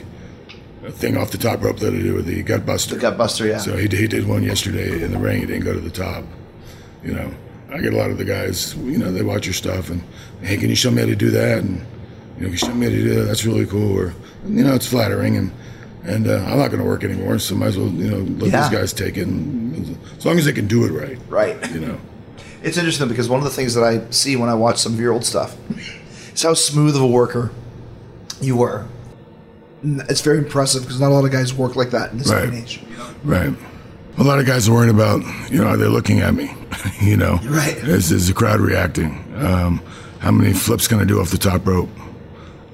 [0.90, 2.94] thing off the top rope that I do with the gut buster.
[2.94, 3.58] The gut buster, yeah.
[3.58, 5.40] So he, he did one yesterday in the ring.
[5.40, 6.24] He didn't go to the top.
[7.02, 7.34] You know,
[7.76, 8.74] I get a lot of the guys.
[8.76, 10.02] You know, they watch your stuff and
[10.42, 11.58] hey, can you show me how to do that?
[11.58, 11.78] And
[12.36, 13.22] you know, can you show me how to do that?
[13.24, 13.98] That's really cool.
[13.98, 14.14] Or
[14.48, 15.50] you know, it's flattering and.
[16.04, 18.52] And uh, I'm not going to work anymore, so might as well, you know, let
[18.52, 18.60] Yeah.
[18.68, 19.26] these guys take it.
[19.26, 21.74] And, as long as they can do it right, Right.
[21.74, 21.98] you know.
[22.62, 25.00] It's interesting because one of the things that I see when I watch some of
[25.00, 25.56] your old stuff
[26.32, 27.50] is how smooth of a worker
[28.40, 28.86] you were.
[29.82, 32.40] It's very impressive because not a lot of guys work like that in this day
[32.44, 32.62] and Right.
[32.62, 32.80] age.
[33.24, 33.52] Right.
[34.18, 36.54] A lot of guys are worried about, you know, are they looking at me?
[37.00, 37.76] you know, Right.
[37.76, 39.10] Is, is the crowd reacting?
[39.36, 39.82] Um,
[40.20, 41.88] how many flips can I do off the top rope?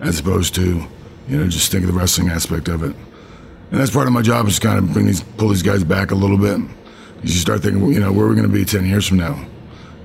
[0.01, 0.85] As opposed to,
[1.29, 2.94] you know, just think of the wrestling aspect of it.
[3.70, 6.11] And that's part of my job is kind of bring these, pull these guys back
[6.11, 6.61] a little bit.
[7.22, 9.44] You start thinking, you know, where are we going to be 10 years from now?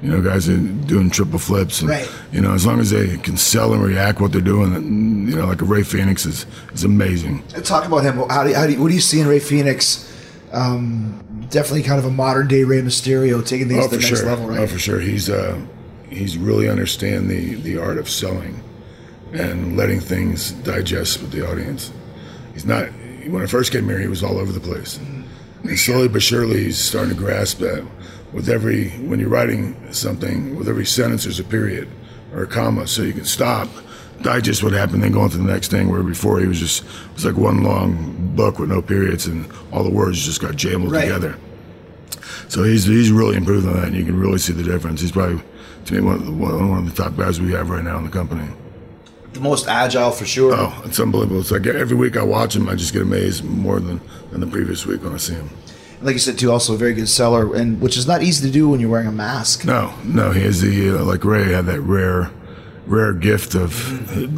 [0.01, 1.81] You know, guys are doing triple flips.
[1.81, 2.09] And, Right.
[2.31, 5.47] You know, as long as they can sell and react what they're doing, you know,
[5.47, 7.43] like a Rey Fenix is, is amazing.
[7.63, 8.17] Talk about him.
[8.29, 10.03] How do you, how do you, what do you see in Rey Fenix?
[10.51, 14.19] Um, definitely kind of a modern day Rey Mysterio, taking things Oh, to the next
[14.19, 14.25] sure.
[14.29, 14.59] level, right?
[14.59, 14.99] Oh, for sure.
[14.99, 15.59] He's uh,
[16.09, 18.63] he's really understand the the art of selling
[19.33, 21.91] and letting things digest with the audience.
[22.53, 22.87] He's not.
[23.27, 25.25] When I first came here, he was all over the place, and
[25.77, 27.85] slowly but surely, he's starting to grasp that.
[28.33, 31.89] With every when you're writing something, with every sentence, there's a period
[32.33, 33.67] or a comma, so you can stop,
[34.21, 35.89] digest what happened, then go on to the next thing.
[35.89, 39.49] Where before he was just it was like one long book with no periods, and
[39.71, 41.05] all the words just got jambled Right.
[41.05, 41.35] together.
[42.49, 45.01] So he's he's really improved on that, and you can really see the difference.
[45.01, 45.41] He's probably
[45.85, 47.97] to me one of the, one one of the top guys we have right now
[47.97, 48.47] in the company.
[49.33, 50.53] the most agile for sure.
[50.53, 51.39] Oh, it's unbelievable!
[51.41, 53.99] It's like every week I watch him, I just get amazed more than
[54.31, 55.49] than the previous week when I see him.
[56.01, 58.53] Like you said, too, also a very good seller, and which is not easy to
[58.53, 59.65] do when you're wearing a mask.
[59.65, 62.29] No, no, he has the uh, like Rey had that rare,
[62.87, 63.73] rare gift of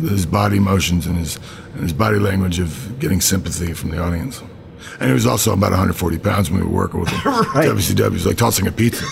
[0.01, 1.37] his body motions and his
[1.73, 4.41] and his body language of getting sympathy from the audience.
[4.99, 7.19] And he was also about 140 pounds when we were working with him.
[7.25, 7.69] Right.
[7.69, 9.05] WCW was like tossing a pizza.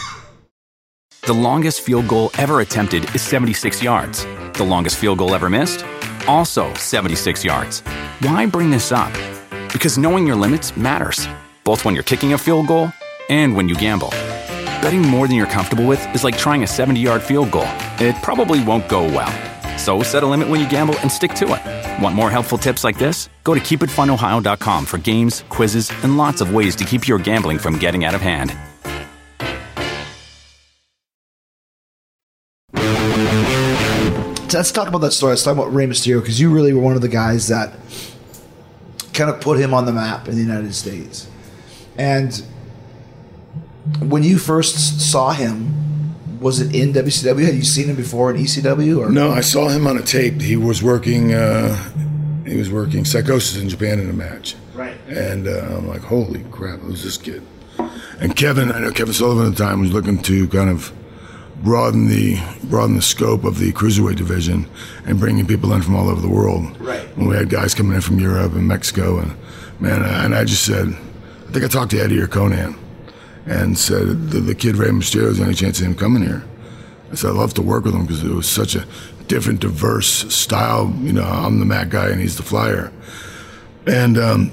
[1.25, 4.25] The longest field goal ever attempted is 76 yards.
[4.53, 5.85] The longest field goal ever missed?
[6.27, 7.81] Also 76 yards.
[8.21, 9.11] Why bring this up?
[9.73, 11.27] Because knowing your limits matters,
[11.63, 12.91] both when you're kicking a field goal
[13.29, 14.09] and when you gamble.
[14.81, 17.67] Betting more than you're comfortable with is like trying a 70 yard field goal.
[17.99, 19.33] It probably won't go well.
[19.77, 22.03] So set a limit when you gamble and stick to it.
[22.03, 23.29] Want more helpful tips like this?
[23.43, 27.77] Go to keepitfunohio.com for games, quizzes, and lots of ways to keep your gambling from
[27.77, 28.55] getting out of hand.
[34.53, 35.31] Let's talk about that story.
[35.31, 37.73] Let's talk about Rey Mysterio because you really were one of the guys that
[39.13, 41.27] kind of put him on the map in the United States.
[41.97, 42.43] And
[43.99, 45.86] when you first saw him,
[46.39, 47.45] was it in WCW?
[47.45, 48.99] Had you seen him before in ECW?
[48.99, 50.41] Or No, I saw him on a tape.
[50.41, 51.33] He was working.
[51.33, 51.75] Uh,
[52.45, 54.55] he was working Psychosis in Japan in a match.
[54.73, 54.95] Right.
[55.07, 57.43] And uh, I'm like, holy crap, who's this kid?
[58.19, 60.91] And Kevin, I know Kevin Sullivan at the time was looking to kind of
[61.63, 64.67] broaden the broaden the scope of the cruiserweight division
[65.05, 66.79] and bringing people in from all over the world.
[66.79, 67.01] Right.
[67.17, 69.35] When we had guys coming in from Europe and Mexico, and
[69.79, 72.77] man, and I just said, I think I talked to Eddie or Konnan,
[73.47, 76.43] and said the, the kid Rey Mysterio is there any chance of him coming here?
[77.11, 78.85] I said I'd love to work with him because it was such a
[79.27, 80.93] different, diverse style.
[80.99, 82.91] You know, I'm the mat guy and he's the flyer.
[83.85, 84.51] And um,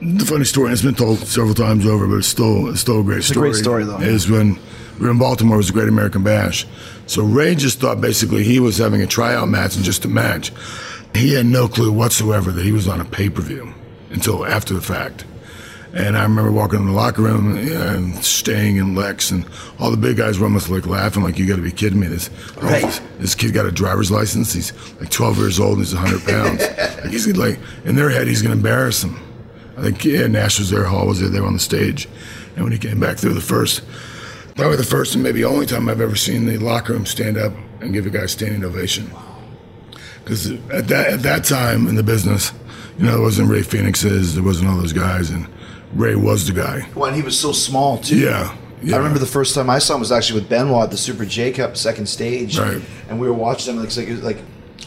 [0.00, 3.00] the funny story, and it's been told several times over, but it's still it's still
[3.00, 3.50] a great a story.
[3.50, 3.98] great story, though.
[3.98, 4.58] Is when
[4.98, 6.66] we were in Baltimore, it was a Great American Bash.
[7.06, 10.52] So Rey just thought basically he was having a tryout match and just a match.
[11.14, 13.74] He had no clue whatsoever that he was on a pay per view
[14.10, 15.24] until after the fact.
[15.94, 19.44] And I remember walking in the locker room and Sting and Lex, and
[19.78, 22.06] all the big guys were almost like laughing, like, you got to be kidding me.
[22.06, 22.82] This, oh, Right.
[22.82, 24.54] this, this kid got a driver's license.
[24.54, 26.60] He's like 12 years old and he's 100 pounds.
[27.02, 29.20] like, he's like, in their head, he's going to embarrass them.
[29.76, 32.08] I think yeah, Nash was there, Hall was there, they were on the stage.
[32.54, 33.82] And when he came back through the first,
[34.54, 37.52] probably the first and maybe only time I've ever seen the locker room stand up
[37.80, 39.10] and give a guy a standing ovation.
[40.24, 42.52] Because at that, at that time in the business,
[42.98, 45.46] you know, there wasn't Rey Fenixes, there wasn't all those guys, and
[45.94, 46.80] Rey was the guy.
[46.94, 48.18] when he was so small too.
[48.18, 48.56] Yeah.
[48.82, 48.94] yeah.
[48.94, 51.24] I remember the first time I saw him was actually with Benoit at the Super
[51.24, 52.80] J Cup second stage, Right.
[53.08, 53.82] and we were watching him.
[53.82, 54.38] Like, like, like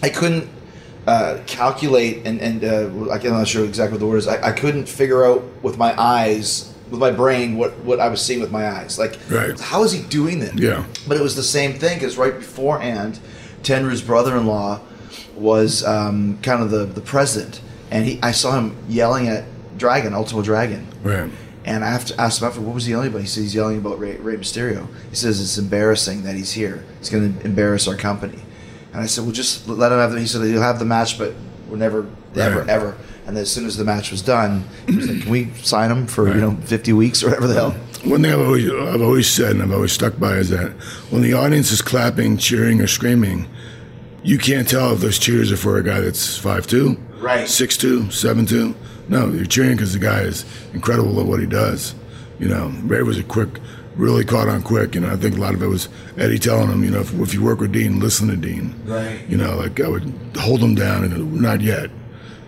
[0.03, 0.49] I couldn't
[1.07, 4.27] uh, calculate, and and uh, I'm not sure exactly what the word is.
[4.27, 8.21] I, I couldn't figure out with my eyes, with my brain, what what I was
[8.21, 8.97] seeing with my eyes.
[8.97, 9.59] Like, Right.
[9.59, 10.57] how is he doing that?
[10.57, 10.85] Yeah.
[11.07, 13.19] But it was the same thing because right beforehand,
[13.61, 14.79] Tenryu's brother-in-law
[15.35, 19.43] was um, kind of the the president, and he I saw him yelling at
[19.77, 20.87] Dragon, Ultimo Dragon.
[21.03, 21.29] Right.
[21.65, 23.21] And I have to ask him after what was he yelling about.
[23.21, 24.87] He said he's yelling about Rey, Rey Mysterio.
[25.09, 26.85] He says it's embarrassing that he's here.
[26.99, 28.39] It's going to embarrass our company.
[28.93, 30.19] And I said, well, just let him have the.
[30.19, 31.33] He said he'll have the match, but
[31.67, 32.05] we're never,
[32.35, 32.69] ever, Right.
[32.69, 32.95] ever.
[33.25, 36.05] And as soon as the match was done, he was like, can we sign him
[36.05, 37.71] for you know fifty weeks or whatever the hell?
[38.03, 40.69] One thing I've always, I've always said and I've always stuck by is that
[41.09, 43.47] when the audience is clapping, cheering, or screaming,
[44.21, 47.47] you can't tell if those cheers are for a guy that's five 5'2", Right.
[47.47, 48.75] 6'2", 7'2".
[49.07, 51.95] No, you're cheering because the guy is incredible at what he does.
[52.39, 53.59] You know, Rey was a quick,
[53.95, 54.95] really caught on quick.
[54.95, 57.13] You know, I think a lot of it was Eddie telling him, you know, if,
[57.19, 58.75] if you work with Dean, listen to Dean.
[58.85, 59.27] Right.
[59.29, 61.89] You know, like I would hold him down and uh, not yet.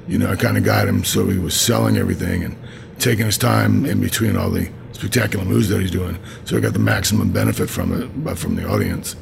[0.08, 2.58] You know, I kind of got him so he was selling everything and
[3.00, 6.18] taking his time in between all the spectacular moves that he's doing.
[6.46, 9.16] So I got the maximum benefit from it, but from the audience.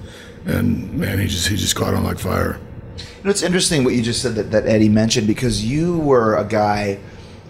[0.46, 2.60] And man, he just he just caught on like fire.
[2.98, 6.38] You know, it's interesting what you just said that, that Eddie mentioned because you were
[6.38, 7.00] a guy,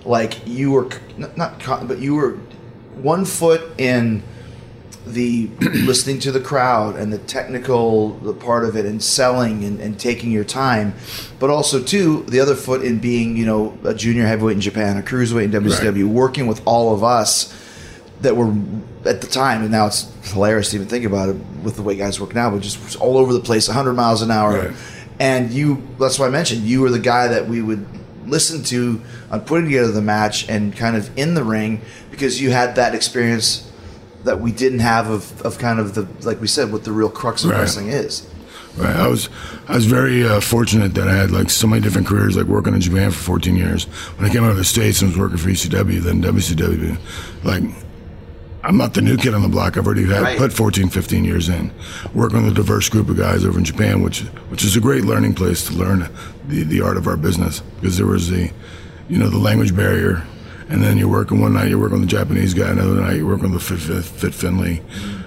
[0.06, 0.89] like you were
[1.36, 2.34] not, con- but you were
[2.95, 4.24] one foot in
[5.06, 9.80] the listening to the crowd and the technical the part of it and selling and,
[9.80, 10.93] and taking your time,
[11.39, 14.97] but also too the other foot in being you know a junior heavyweight in Japan,
[14.97, 17.53] a cruiserweight in WCW, working with all of us
[18.22, 18.53] that were
[19.06, 21.95] at the time, and now it's hilarious to even think about it with the way
[21.95, 24.70] guys work now, but just all over the place, 100 miles an hour.
[24.70, 24.76] Right.
[25.20, 27.86] And you, that's why I mentioned, you were the guy that we would
[28.28, 29.02] listen to
[29.32, 32.96] on putting together the match and kind of in the ring because you had that
[32.96, 33.72] experience
[34.24, 37.10] that we didn't have of, of kind of the, like we said, what the real
[37.10, 37.60] crux of Right.
[37.60, 38.28] wrestling is.
[38.78, 38.96] Right.
[38.96, 39.30] I was
[39.70, 42.74] I was very uh, fortunate that I had like so many different careers, like working
[42.74, 43.86] in Japan for 14 years.
[44.18, 46.98] When I came out of the states and was working for ECW, then WCW,
[47.44, 47.64] like.
[48.66, 49.78] I'm not the new kid on the block.
[49.78, 50.38] I've already had Right.
[50.38, 51.72] put 14, 15 years in,
[52.13, 55.05] working with a diverse group of guys over in Japan, which which is a great
[55.05, 56.09] learning place to learn
[56.47, 58.51] the, the art of our business because there was the,
[59.07, 60.24] you know, the language barrier,
[60.70, 63.28] and then you're working one night you're working with the Japanese guy, another night you're
[63.28, 64.82] working with the Fit, Fit, Finlay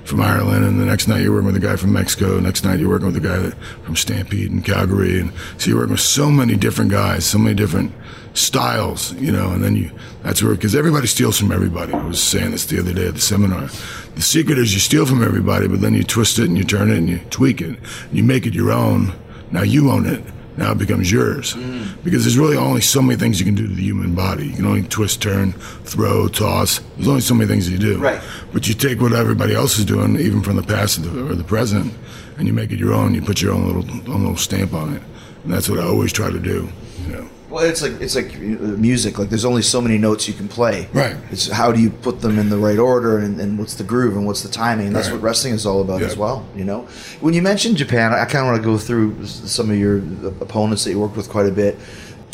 [0.05, 2.41] from Ireland, and the next night you're working with a guy from Mexico.
[2.41, 5.78] Next night you're working with a guy that, from Stampede and Calgary, and so you're
[5.78, 7.93] working with so many different guys, so many different
[8.39, 9.91] styles, you know, and then you
[10.22, 11.93] that's where because everybody steals from everybody.
[11.93, 13.68] I was saying this the other day at the seminar.
[14.14, 16.91] The secret is you steal from everybody, but then you twist it and you turn
[16.91, 19.12] it and you tweak it, and you make it your own.
[19.51, 20.22] Now you own it.
[20.59, 22.03] Now it becomes yours mm.
[22.03, 24.49] because there's really only so many things you can do to the human body.
[24.49, 26.80] You can only twist, turn, throw, toss.
[26.97, 27.99] There's only so many things you do.
[27.99, 28.20] Right.
[28.53, 31.34] But you take what everybody else is doing, even from the past or the, or
[31.36, 31.95] the present,
[32.39, 33.14] and you make it your own.
[33.14, 35.03] You put your own little own little stamp on it,
[35.45, 36.68] and that's what I always try to do.
[37.07, 37.30] You know.
[37.51, 39.19] Well, it's like it's like uh, music.
[39.19, 40.87] Like there's only so many notes you can play.
[40.93, 41.17] Right.
[41.31, 44.17] It's how do you put them in the right order, and, and what's the groove,
[44.17, 44.89] and what's the timing.
[44.89, 45.15] And that's Right.
[45.15, 46.09] what wrestling is all about Yeah.
[46.09, 46.45] as well.
[46.55, 46.87] You know,
[47.21, 49.99] when you mentioned Japan, I kind of want to go through some of your
[50.43, 51.79] opponents that you worked with quite a bit.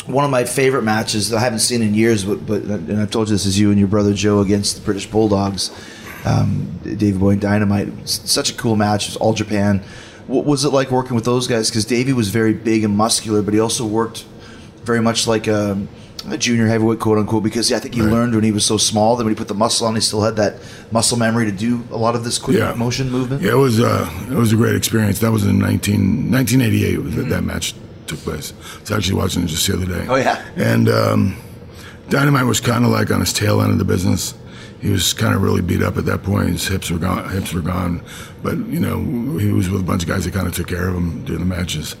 [0.05, 3.09] One of my favorite matches that I haven't seen in years, but, but and I've
[3.09, 5.71] told you this is you and your brother Joe against the British Bulldogs,
[6.25, 7.87] um, Davey Boy and Dynamite.
[8.07, 9.05] Such a cool match.
[9.05, 9.81] It was all Japan.
[10.27, 11.69] What was it like working with those guys?
[11.69, 14.25] Because Davey was very big and muscular, but he also worked
[14.85, 15.77] very much like a,
[16.29, 18.11] a junior heavyweight, quote unquote, because I think he Right.
[18.11, 20.21] learned when he was so small that when he put the muscle on, he still
[20.21, 20.55] had that
[20.91, 22.73] muscle memory to do a lot of this quick Yeah.
[22.75, 23.41] motion movement.
[23.41, 25.19] Yeah, it was uh, it was a great experience.
[25.19, 27.73] That was in 19, 1988 was that, that match
[28.07, 28.53] took place.
[28.77, 30.05] I was actually watching it just the other day.
[30.07, 30.43] Oh, yeah?
[30.55, 31.35] And um,
[32.09, 34.35] Dynamite was kind of like on his tail end of the business.
[34.81, 36.49] He was kind of really beat up at that point.
[36.49, 37.27] His hips were gone.
[37.29, 38.01] Hips were gone,
[38.43, 38.99] but you know
[39.39, 41.39] he was with a bunch of guys that kind of took care of him during
[41.39, 41.95] the matches.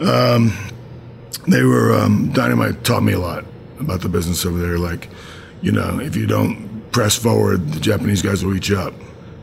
[0.00, 0.52] Um,
[1.48, 3.44] they were um, Dynamite taught me a lot
[3.80, 4.78] about the business over there.
[4.78, 5.08] Like,
[5.60, 8.94] you know, if you don't press forward, the Japanese guys will eat you up.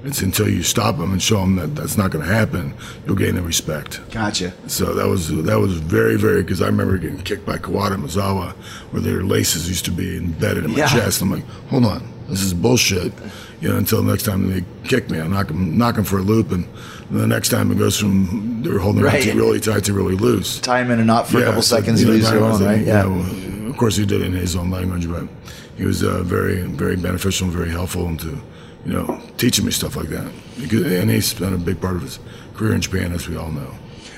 [0.06, 2.74] It's until you stop them and show them that that's not going to happen,
[3.06, 4.00] you'll gain their respect.
[4.12, 4.54] Gotcha.
[4.68, 8.52] So that was that was very very because I remember getting kicked by Kawada Misawa,
[8.92, 10.88] where their laces used to be embedded in my Yeah.
[10.88, 11.22] chest.
[11.22, 13.12] I'm like, hold on, this is bullshit.
[13.60, 16.54] You know, until next time they kick me, I knock them knock for a loop,
[16.54, 16.66] and
[17.12, 19.26] the next time it goes from they're holding Right.
[19.26, 20.60] it really tight to really loose.
[20.60, 22.64] Tie him in a knot for a couple so, seconds, you know, lose your own,
[22.64, 22.86] right?
[22.86, 23.04] Yeah.
[23.04, 25.24] know, of course, he did it in his own language, but
[25.78, 28.40] he was uh, very, very beneficial and very helpful into,
[28.86, 30.30] you know, teaching me stuff like that.
[30.60, 32.20] Because, and he spent a big part of his
[32.56, 33.74] career in Japan, as we all know.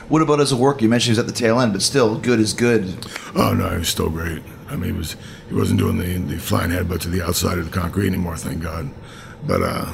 [0.10, 0.82] What about as a worker?
[0.82, 2.94] You mentioned he was at the tail end, but still, good is good.
[3.36, 4.42] Oh no, he was still great.
[4.70, 5.16] I mean, he was
[5.48, 8.62] he wasn't doing the the flying headbutt to the outside of the concrete anymore, thank
[8.62, 8.90] God.
[9.48, 9.94] But uh,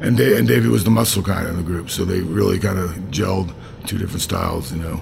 [0.00, 2.78] and da- and Davey was the muscle kind in the group, so they really kind
[2.78, 3.52] of gelled
[3.86, 5.00] two different styles, you know.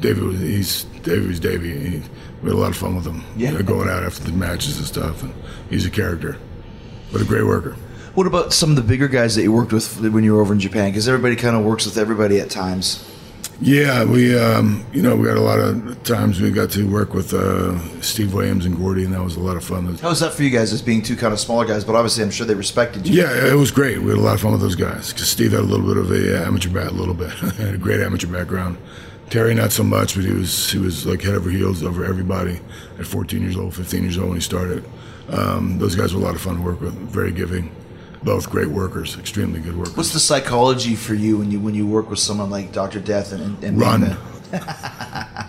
[0.00, 1.78] David was he's Davey was Davey.
[1.78, 2.02] He,
[2.42, 3.24] we had a lot of fun with him.
[3.36, 3.60] Yeah.
[3.62, 5.32] going out after the matches and stuff, and
[5.70, 6.36] he's a character,
[7.12, 7.76] but a great worker.
[8.14, 10.54] What about some of the bigger guys that you worked with when you were over
[10.54, 10.90] in Japan?
[10.90, 13.04] Because everybody kind of works with everybody at times.
[13.60, 17.14] Yeah, we um, you know we got a lot of times we got to work
[17.14, 19.96] with uh, Steve Williams and Gordy, and that was a lot of fun.
[19.98, 21.84] How was that for you guys as being two kind of smaller guys?
[21.84, 23.22] But obviously, I'm sure they respected you.
[23.22, 23.98] Yeah, it was great.
[24.02, 25.96] We had a lot of fun with those guys because Steve had a little bit
[25.96, 28.76] of a uh, amateur bat, a little bit, had a great amateur background.
[29.30, 32.60] Terry not so much, but he was he was like head over heels over everybody
[32.98, 34.84] at 14 years old, 15 years old when he started.
[35.30, 37.74] Um, those guys were a lot of fun to work with, very giving,
[38.26, 39.96] both great workers, extremely good workers.
[39.96, 43.32] What's the psychology for you when you when you work with someone like Doctor Death
[43.32, 44.02] and, and, Run.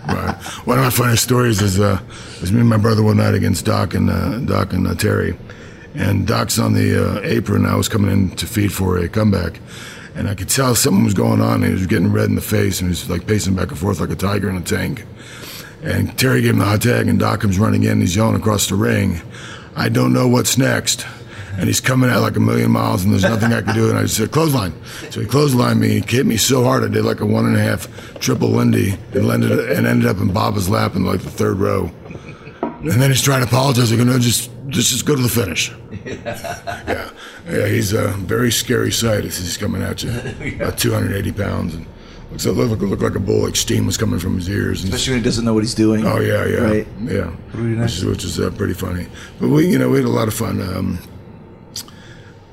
[0.08, 0.34] Right.
[0.64, 2.00] One of my funniest stories is uh,
[2.40, 5.36] was me and my brother one night against Doc and uh, Doc and uh, Terry,
[5.94, 7.66] and Doc's on the uh, apron.
[7.66, 9.60] I was coming in to feed for a comeback,
[10.14, 11.62] and I could tell something was going on.
[11.62, 14.00] He was getting red in the face, and he was like pacing back and forth
[14.00, 15.04] like a tiger in a tank.
[15.82, 18.00] And Terry gave him the hot tag, and Doc comes running in.
[18.00, 19.20] He's yelling across the ring,
[19.76, 21.06] "I don't know what's next."
[21.58, 23.90] And he's coming at like a million miles, and there's nothing I can do.
[23.90, 24.72] And I just said, "Clothesline."
[25.10, 26.00] So he clotheslined me.
[26.00, 27.88] He hit me so hard, I did like a one and a half
[28.20, 31.90] triple Lindy, and landed and ended up in Baba's lap in like the third row.
[32.62, 33.92] And then he's trying to apologize.
[33.92, 35.72] I go, "No, just just just go to the finish."
[36.04, 37.10] yeah,
[37.50, 37.66] yeah.
[37.66, 40.10] He's a very scary sight as he's coming at you,
[40.60, 41.86] about 280 pounds, and
[42.30, 43.42] looks like look, look like a bull.
[43.44, 44.84] Like steam was coming from his ears.
[44.84, 46.06] And Especially when he doesn't know what he's doing.
[46.06, 46.86] Oh yeah, yeah, Right.
[47.02, 47.30] yeah.
[47.54, 49.08] we do Which is, which is uh, pretty funny.
[49.40, 50.60] But we, you know, we had a lot of fun.
[50.62, 50.98] Um,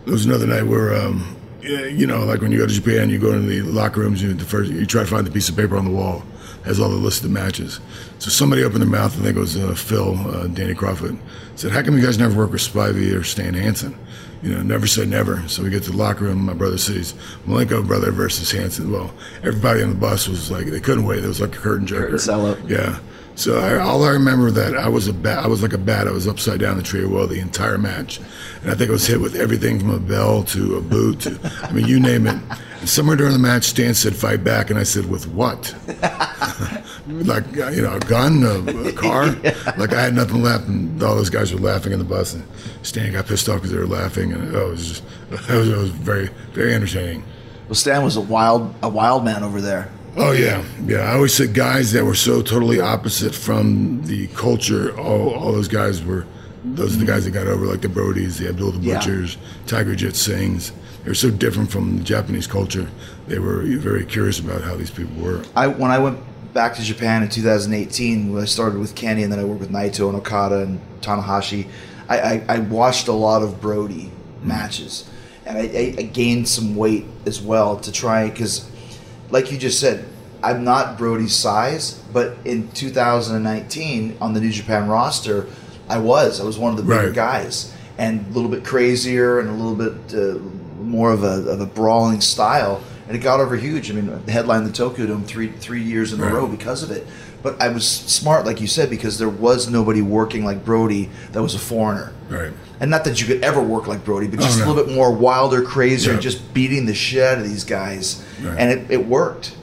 [0.05, 3.19] there was another night where, um, you know, like when you go to Japan, you
[3.19, 4.21] go into the locker rooms.
[4.21, 6.23] You the first, you try to find the piece of paper on the wall
[6.65, 7.79] has all the listed matches.
[8.19, 11.17] So somebody opened their mouth, I think it was uh, Phil, uh, Danny Kroffat,
[11.55, 13.95] said, "How come you guys never work with Spivey or Stan Hansen?"
[14.41, 15.47] You know, never say never.
[15.47, 16.45] So we get to the locker room.
[16.45, 17.13] My brother says,
[17.47, 18.91] Malenko brother versus Hansen.
[18.91, 19.11] Well,
[19.43, 21.23] everybody on the bus was like, they couldn't wait.
[21.23, 22.11] It was like a curtain jerker.
[22.11, 22.69] Curtain sellout.
[22.69, 22.99] Yeah.
[23.35, 25.39] So I, all I remember that I was a bat.
[25.43, 26.07] I was like a bat.
[26.07, 28.19] I was upside down the tree of woe the entire match,
[28.61, 31.21] and I think I was hit with everything from a bell to a boot.
[31.21, 32.37] To, I mean, you name it.
[32.79, 35.75] And somewhere during the match, Stan said, "Fight back," and I said, "With what?"
[37.07, 39.35] like uh, you know, a gun, a, a car.
[39.77, 42.43] Like I had nothing left, and all those guys were laughing in the bus, and
[42.83, 45.69] Stan got pissed off because they were laughing, and oh, it was just, it was,
[45.69, 47.23] it was very, very entertaining.
[47.67, 49.91] Well, Stan was a wild a wild man over there.
[50.17, 50.99] Oh yeah, yeah.
[50.99, 54.97] I always said guys that were so totally opposite from the culture.
[54.97, 56.25] All, all those guys were,
[56.63, 58.95] those are the guys that got over, like the Brodies, the Abdul the Yeah.
[58.95, 59.37] Butchers,
[59.67, 60.71] Tiger Jet Singhs.
[61.03, 62.87] They were so different from the Japanese culture.
[63.27, 65.43] They were very curious about how these people were.
[65.55, 66.19] I when I went
[66.53, 69.71] back to Japan in 2018 when I started with Kenny and then I worked with
[69.71, 71.67] Naito and Okada and Tanahashi.
[72.07, 74.11] I, I, I watched a lot of Brody
[74.41, 75.09] matches
[75.45, 78.71] and I, I, I gained some weight as well to try because,
[79.29, 80.05] like you just said,
[80.43, 85.47] I'm not Brody's size, but in 2019 on the New Japan roster,
[85.89, 86.39] I was.
[86.39, 87.13] I was one of the bigger Right.
[87.15, 90.39] guys and a little bit crazier and a little bit uh,
[90.81, 92.81] more of a, of a brawling style.
[93.07, 93.91] And it got over huge.
[93.91, 97.05] I mean, headlined the Tokyo Dome three three years in a row because of it.
[97.45, 101.43] But I was smart, like you said, because there was nobody working like Brody that
[101.43, 102.11] was a foreigner.
[102.27, 102.51] Right.
[102.79, 104.83] And not that you could ever work like Brody, but oh, just Oh, a little
[104.83, 106.19] bit more wilder, crazier, Yeah.
[106.19, 108.25] just beating the shit out of these guys.
[108.41, 108.57] Right.
[108.57, 109.55] And it, it worked.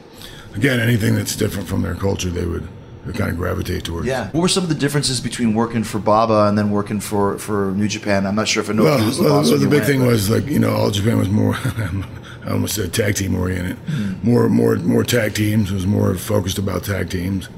[0.55, 2.69] Again, anything that's different from their culture, they would,
[3.15, 4.07] kind of gravitate towards.
[4.07, 4.31] Yeah.
[4.31, 7.73] What were some of the differences between working for Baba and then working for, for
[7.73, 8.27] New Japan?
[8.27, 10.31] I'm not sure if I know Well, was the well, well, the big thing was
[10.31, 11.57] like you know, all Japan was more.
[12.45, 13.77] I almost said tag team oriented.
[13.89, 14.13] Hmm.
[14.23, 15.73] More, more, more tag teams.
[15.73, 17.49] It was more focused about tag teams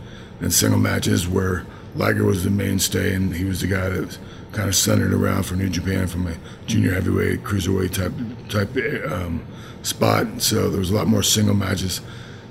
[0.44, 1.26] than single matches.
[1.28, 1.64] Where
[1.96, 4.18] Liger was the mainstay, and he was the guy that was
[4.52, 6.34] kind of centered around for New Japan from a
[6.66, 8.12] junior heavyweight, cruiserweight type
[8.48, 9.44] type um,
[9.82, 10.26] spot.
[10.40, 12.00] So there was a lot more single matches.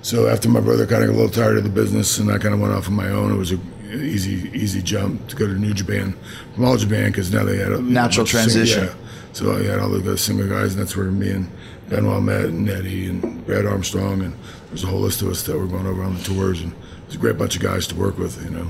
[0.02, 2.38] So after my brother kind of got a little tired of the business, and I
[2.38, 3.60] kind of went off on my own, it was a
[3.94, 6.14] easy easy jump to go to New Japan
[6.56, 8.84] from All Japan because now they had a Natural bunch of sing- transition.
[8.86, 8.94] yeah.
[9.34, 11.50] So I had all the single guys, and that's where me and
[11.94, 14.36] Benoit met, and Eddie, and Brad Armstrong, and
[14.70, 17.06] there's a whole list of us that were going over on the tours, and it
[17.06, 18.68] was a great bunch of guys to work with, you know.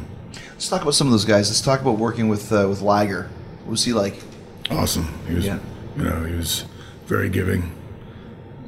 [0.51, 1.49] Let's talk about some of those guys.
[1.49, 3.29] Let's talk about working with uh, with Liger.
[3.63, 4.21] What was he like?
[4.69, 5.07] Awesome.
[5.29, 5.59] He was, Yeah.
[5.97, 6.65] you know, he was
[7.05, 7.73] very giving,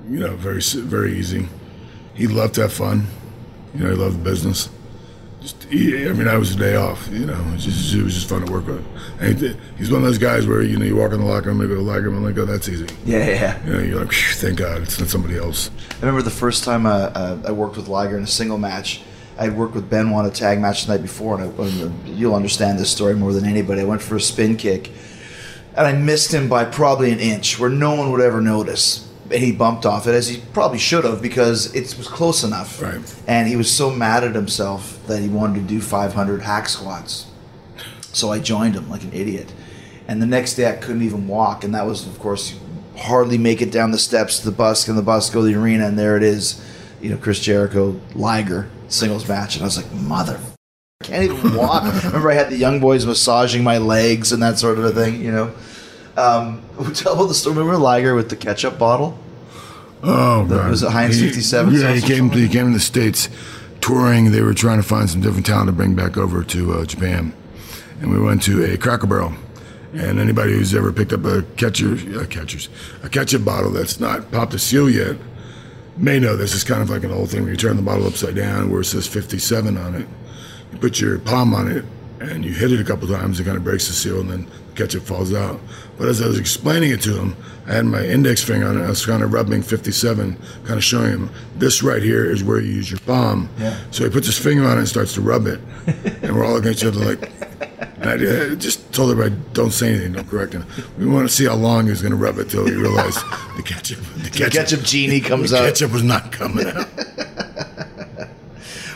[0.09, 1.49] you know, very very easy.
[2.13, 3.07] He loved to have fun.
[3.73, 4.69] You know, he loved the business.
[5.69, 7.07] Just he, every night was a day off.
[7.11, 8.85] You know, it was just, it was just fun to work with.
[9.19, 11.61] And he's one of those guys where you know you walk in the locker room,
[11.61, 12.87] and go Liger, I'm like, oh, that's easy.
[13.05, 13.65] Yeah, yeah, yeah.
[13.65, 15.69] You know, you're like, thank God, it's not somebody else.
[15.91, 19.01] I remember the first time uh, uh, I worked with Liger in a single match.
[19.37, 22.07] I had worked with Ben on a tag match the night before, and, I, and
[22.07, 23.81] you'll understand this story more than anybody.
[23.81, 24.91] I went for a spin kick,
[25.75, 29.11] and I missed him by probably an inch, where no one would ever notice.
[29.31, 32.81] And he bumped off it, as he probably should have, because it was close enough.
[32.81, 33.15] Right.
[33.27, 37.27] And he was so mad at himself that he wanted to do 500 hack squats.
[38.13, 39.51] So I joined him like an idiot.
[40.07, 41.63] And the next day I couldn't even walk.
[41.63, 42.57] And that was, of course,
[42.97, 45.59] hardly make it down the steps to the bus and the bus go to the
[45.59, 45.87] arena.
[45.87, 46.63] And there it is,
[47.01, 49.55] you know, Chris Jericho, Liger, singles match.
[49.55, 50.39] And I was like, mother,
[51.01, 51.83] I can't even walk.
[52.05, 55.21] Remember, I had the young boys massaging my legs and that sort of a thing,
[55.21, 55.53] you know.
[56.17, 56.61] Um,
[56.93, 57.55] tell about the story.
[57.57, 59.17] Remember Liger with the ketchup bottle?
[60.03, 60.69] Oh, The- God.
[60.71, 62.29] was it Heinz He- 57 Yeah, he came.
[62.29, 63.29] He came to the states
[63.81, 64.31] touring.
[64.31, 67.33] They were trying to find some different talent to bring back over to uh, Japan,
[68.01, 69.33] and we went to a Cracker Barrel.
[69.93, 72.67] And anybody who's ever picked up a catcher, uh, catchers,
[73.01, 75.15] a ketchup bottle that's not popped the seal yet,
[75.95, 78.05] may know this is kind of like an old thing where you turn the bottle
[78.05, 80.05] upside down where it says 57 on it.
[80.73, 81.85] You put your palm on it
[82.19, 84.47] and you hit it a couple times, it kind of breaks the seal and then
[84.47, 85.59] the ketchup falls out.
[85.97, 87.35] But as I was explaining it to him,
[87.67, 88.83] I had my index finger on it.
[88.83, 92.59] I was kind of rubbing 57, kind of showing him this right here is where
[92.59, 93.49] you use your palm.
[93.57, 93.75] Yeah.
[93.91, 95.59] So he puts his finger on it and starts to rub it.
[96.21, 97.31] and we're all looking at each other like,
[97.97, 100.65] and I uh, just told everybody, don't say anything, don't correct him.
[100.99, 103.17] We want to see how long he was going to rub it till he realized
[103.57, 105.65] the ketchup, the The ketchup genie comes the out.
[105.69, 106.85] ketchup was not coming out.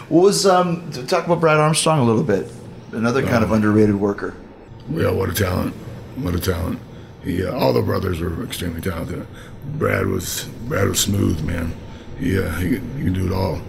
[0.09, 2.51] What was, um, talk about Brad Armstrong a little bit.
[2.91, 4.35] Another kind of underrated worker.
[4.91, 5.73] Yeah, what a talent!
[6.17, 6.79] What a talent!
[7.23, 9.25] He, uh, all the brothers were extremely talented.
[9.77, 11.73] Brad was Brad was smooth, man.
[12.19, 13.59] He, uh, he, he can do it all.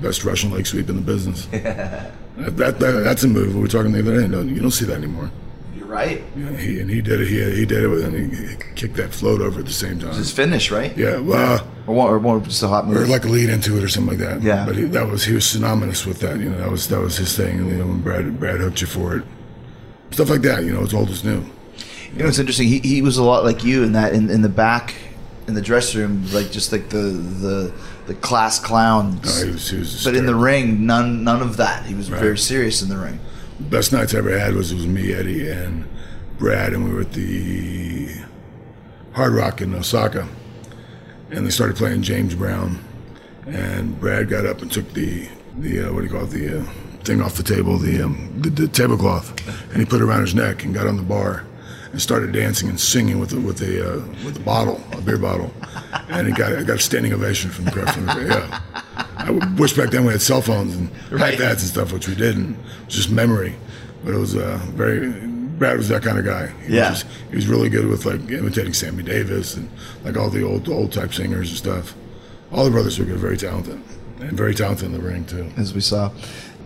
[0.00, 1.46] Best Russian leg sweep in the business.
[1.46, 3.54] that, that, that- that's a move.
[3.54, 4.26] We were talking the other day.
[4.28, 5.30] No, you don't see that anymore.
[5.76, 6.22] You're right.
[6.36, 7.28] Yeah, he and he did it.
[7.28, 10.14] He, he did it with, and he kicked that float over at the same time.
[10.14, 10.96] His finish, right?
[10.96, 13.76] Yeah, well, Or, one, or more just a hot move, or like a lead into
[13.76, 14.42] it or something like that.
[14.42, 14.64] Yeah.
[14.66, 16.38] but he, that was he was synonymous with that.
[16.40, 17.58] You know, that was that was his thing.
[17.58, 19.24] You know, when Brad Brad hooked you for it,
[20.10, 20.64] stuff like that.
[20.64, 21.44] You know, it's old as new.
[22.14, 22.66] You know, it's interesting.
[22.68, 24.94] He, he was a lot like you in that in, in the back,
[25.46, 27.72] in the dressing room, like just like the the
[28.06, 29.40] the class clowns.
[29.40, 31.86] No, he was- he was but in the ring, none none of that.
[31.86, 32.20] He was Right.
[32.20, 33.20] very serious in the ring.
[33.60, 35.84] best nights I ever had was it was me, Eddie, and
[36.38, 38.08] Brad, and we were at the
[39.12, 40.26] Hard Rock in Osaka,
[41.30, 42.78] and they started playing James Brown,
[43.46, 46.60] and Brad got up and took the the uh, what do you call it the
[46.60, 46.64] uh,
[47.04, 49.30] thing off the table, the, um, the the tablecloth,
[49.70, 51.44] and he put it around his neck and got on the bar.
[51.92, 55.18] And started dancing and singing with a, with a uh, with a bottle, a beer
[55.18, 55.52] bottle,
[56.08, 57.92] and he got I got a standing ovation from the crowd.
[57.92, 58.60] From the, yeah,
[59.16, 61.36] I wish back then we had cell phones and Right.
[61.36, 62.52] iPads and stuff, which we didn't.
[62.52, 63.56] It was just memory.
[64.04, 65.10] But it was uh, very.
[65.58, 66.52] Brad was that kind of guy.
[66.64, 66.90] He Yeah.
[66.90, 69.68] Was just, he was really good with like imitating Sammy Davis and
[70.04, 71.96] like all the old old type singers and stuff.
[72.52, 73.80] All the brothers were good, very talented.
[74.20, 75.50] and very talented in the ring too.
[75.56, 76.12] as we saw.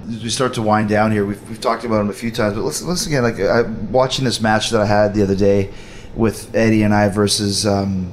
[0.08, 2.54] As we start to wind down here, we've, we've talked about him a few times,
[2.54, 5.70] but let's let's again like I, watching this match that I had the other day
[6.14, 8.12] with Eddie and I versus um,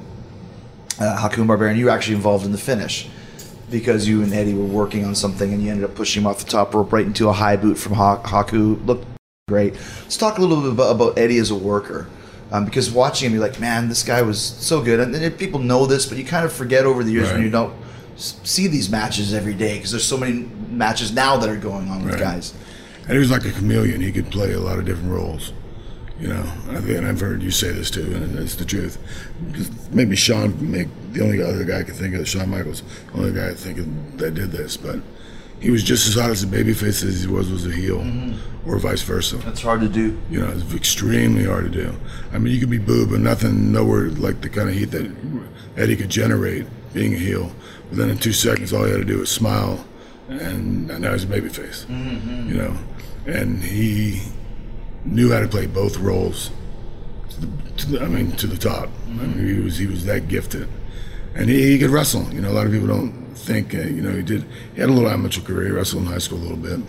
[0.99, 1.77] uh, Hakum Barbarian.
[1.77, 3.09] You were actually involved in the finish
[3.69, 6.39] because you and Eddie were working on something, and you ended up pushing him off
[6.39, 8.85] the top rope right into a high boot from ha- Haku.
[8.85, 9.05] Looked
[9.49, 9.73] great.
[9.73, 12.07] Let's talk a little bit about, about Eddie as a worker.
[12.53, 14.99] Um, because watching him, you're like, man, this guy was so good.
[14.99, 17.49] And, and people know this, but you kind of forget over the years when you
[17.49, 17.73] don't
[18.15, 21.89] s- see these matches every day because there's so many matches now that are going
[21.89, 22.23] on with Right.
[22.23, 22.53] guys.
[23.03, 24.01] And he was like a chameleon.
[24.01, 25.53] He could play a lot of different roles.
[26.19, 28.99] You know, I and I've heard you say this too, and it's the truth.
[29.91, 33.33] Maybe Shawn, make the only other guy I could think of, Shawn Michaels, the only
[33.33, 34.77] guy I think of that did this.
[34.77, 34.99] But
[35.59, 38.69] he was just as hot as a babyface as he was was a heel, mm-hmm.
[38.69, 39.37] or vice versa.
[39.37, 40.19] That's hard to do.
[40.29, 41.95] You know, it's extremely hard to do.
[42.31, 45.11] I mean, you could be booed, but nothing, nowhere like the kind of heat that
[45.75, 47.51] Eddie could generate being a heel.
[47.89, 49.83] But then in two seconds, all you had to do was smile,
[50.31, 51.87] and now he's a babyface.
[52.49, 52.77] You know,
[53.25, 54.21] and he
[55.05, 56.51] knew how to play both roles.
[57.31, 58.89] To the, to the, I mean, to the top.
[59.07, 60.67] I mean, he was he was that gifted,
[61.35, 62.31] and he, he could wrestle.
[62.33, 63.73] You know, a lot of people don't think.
[63.73, 64.45] Uh, you know, he did.
[64.73, 65.67] He had a little amateur career.
[65.67, 66.79] He wrestled in high school a little bit.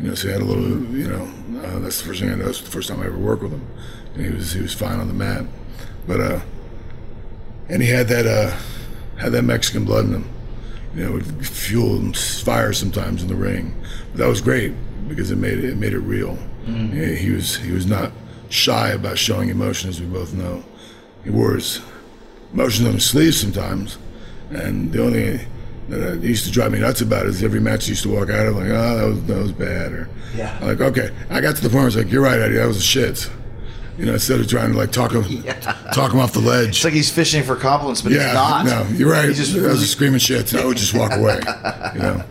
[0.00, 0.64] You know, so he had a little.
[0.94, 2.64] You know, uh, that's the first thing I noticed.
[2.64, 3.66] The first time I ever worked with him,
[4.14, 5.44] and he was he was fine on the mat,
[6.06, 6.40] but uh,
[7.68, 8.56] and he had that uh,
[9.18, 10.28] had that Mexican blood in him.
[10.94, 13.74] You know, would fuel and fire sometimes in the ring,
[14.12, 14.72] but that was great
[15.08, 16.36] because it made it, it made it real.
[16.66, 16.96] Mm-hmm.
[16.96, 18.12] Yeah, he was he was not
[18.48, 20.64] shy about showing emotion, as we both know.
[21.24, 21.80] He wore his
[22.52, 23.98] emotions on his sleeve sometimes,
[24.50, 25.46] and the only thing
[25.90, 28.30] that used to drive me nuts about it is every match he used to walk
[28.30, 30.56] out of like, oh, that was that was bad, or Yeah.
[30.60, 32.54] I'm like, okay, I got to the point where I was like, you're right, Eddie,
[32.56, 33.30] that was the shit.
[34.00, 35.42] You know, instead of trying to like talk him,
[35.92, 36.68] talk him off the ledge.
[36.70, 38.64] It's like he's fishing for compliments, but Yeah, he's not.
[38.64, 39.28] no, you're right.
[39.28, 40.54] He just I was screaming shit.
[40.54, 41.38] I would just walk away.
[41.94, 42.24] You know.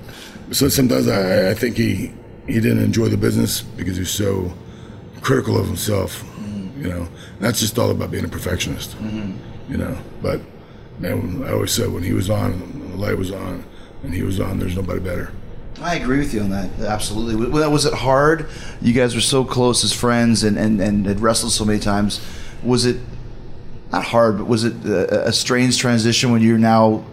[0.52, 2.12] So sometimes I, I think he
[2.48, 4.52] he didn't enjoy the business because he was so
[5.22, 6.26] critical of himself.
[6.76, 7.08] You know,
[7.40, 8.98] that's just all about being a perfectionist.
[8.98, 9.72] Mm-hmm.
[9.72, 10.42] You know, but
[10.98, 13.64] man, I always said when he was on, the light was on,
[14.02, 15.32] and he was on, there's nobody better.
[15.82, 16.70] I agree with you on that.
[16.80, 17.36] Absolutely.
[17.50, 18.50] Was, it hard?
[18.82, 22.20] You guys were so close as friends and, and, and had wrestled so many times.
[22.64, 22.98] Was it
[23.92, 27.06] not hard, but was it a, a strange transition when you're now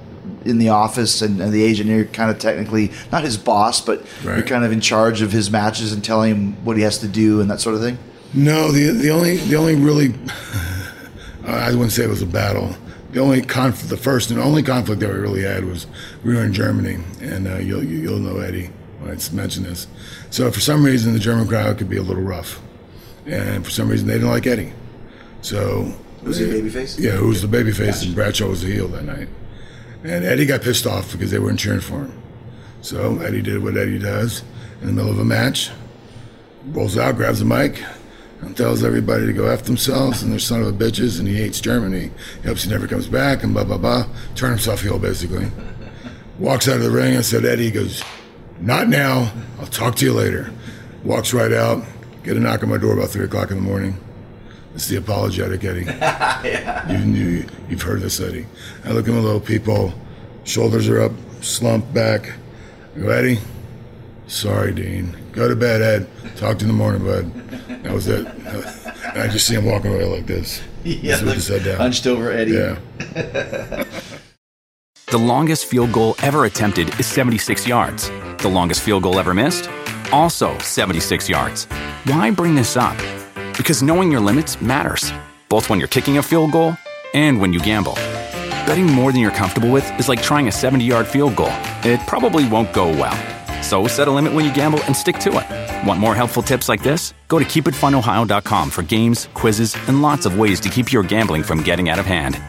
[0.45, 4.05] in the office and, and the agent, you're kind of technically not his boss, but
[4.25, 7.09] you're kind of in charge of his matches and telling him what he has to
[7.09, 7.99] do and that sort of thing?
[8.35, 10.15] No, the the only the only really
[11.47, 12.75] I wouldn't say it was a battle.
[13.17, 15.87] The only conflict, the first and only conflict that we really had was
[16.23, 18.67] we were in Germany, and uh, you'll you'll know Eddie
[18.99, 19.87] when I mention this.
[20.29, 22.61] So for some reason, the German crowd could be a little rough,
[23.25, 24.75] and for some reason they didn't like Eddie.
[25.41, 25.95] So
[26.25, 26.99] Was he babyface?
[26.99, 29.29] Yeah, who was the babyface, and Bradshaw was the heel that night.
[30.05, 32.23] And Eddie got pissed off because they weren't cheering for him.
[32.83, 34.43] So Eddie did what Eddie does
[34.83, 35.71] in the middle of a match
[36.67, 37.83] rolls out, grabs the mic,
[38.41, 41.37] and tells everybody to go F themselves and they're son of a bitches and he
[41.37, 42.11] hates Germany.
[42.43, 44.07] He hopes he never comes back and blah, blah, blah.
[44.35, 45.49] Turn himself heel, basically.
[46.39, 48.03] Walks out of the ring and said, Eddie he goes,
[48.61, 49.33] Not now.
[49.59, 50.51] I'll talk to you later.
[51.03, 51.83] Walks right out,
[52.25, 53.97] get a knock on my door about 3 o'clock in the morning.
[54.75, 55.87] It's the apologetic Eddie.
[56.93, 58.47] You knew, you've heard this, Eddie.
[58.85, 59.93] I look at my little people,
[60.45, 62.33] shoulders are up, slumped back.
[62.95, 63.39] I go, Eddie,
[64.27, 65.17] Sorry, Dean.
[65.33, 66.09] Go to bed, Ed.
[66.37, 67.33] Talk to you in the morning, bud.
[67.85, 68.27] That was it.
[68.27, 70.63] And I just see him walking away like this.
[70.85, 71.79] Yeah, with his head down.
[71.79, 72.53] hunched over Eddie.
[72.53, 73.85] Yeah.
[75.09, 78.09] The longest field goal ever attempted is 76 yards.
[78.39, 79.71] The longest field goal ever missed?
[80.13, 81.67] Also 76 yards.
[82.07, 82.97] Why bring this up?
[83.57, 85.13] Because knowing your limits matters,
[85.49, 86.77] both when you're kicking a field goal
[87.15, 87.95] and when you gamble.
[88.67, 91.53] Betting more than you're comfortable with is like trying a 70 yard field goal.
[91.85, 93.15] It probably won't go well.
[93.67, 95.87] So set a limit when you gamble and stick to it.
[95.87, 97.15] Want more helpful tips like this?
[97.27, 101.63] Go to keepitfunohio.com for games, quizzes, and lots of ways to keep your gambling from
[101.63, 102.41] getting out of hand.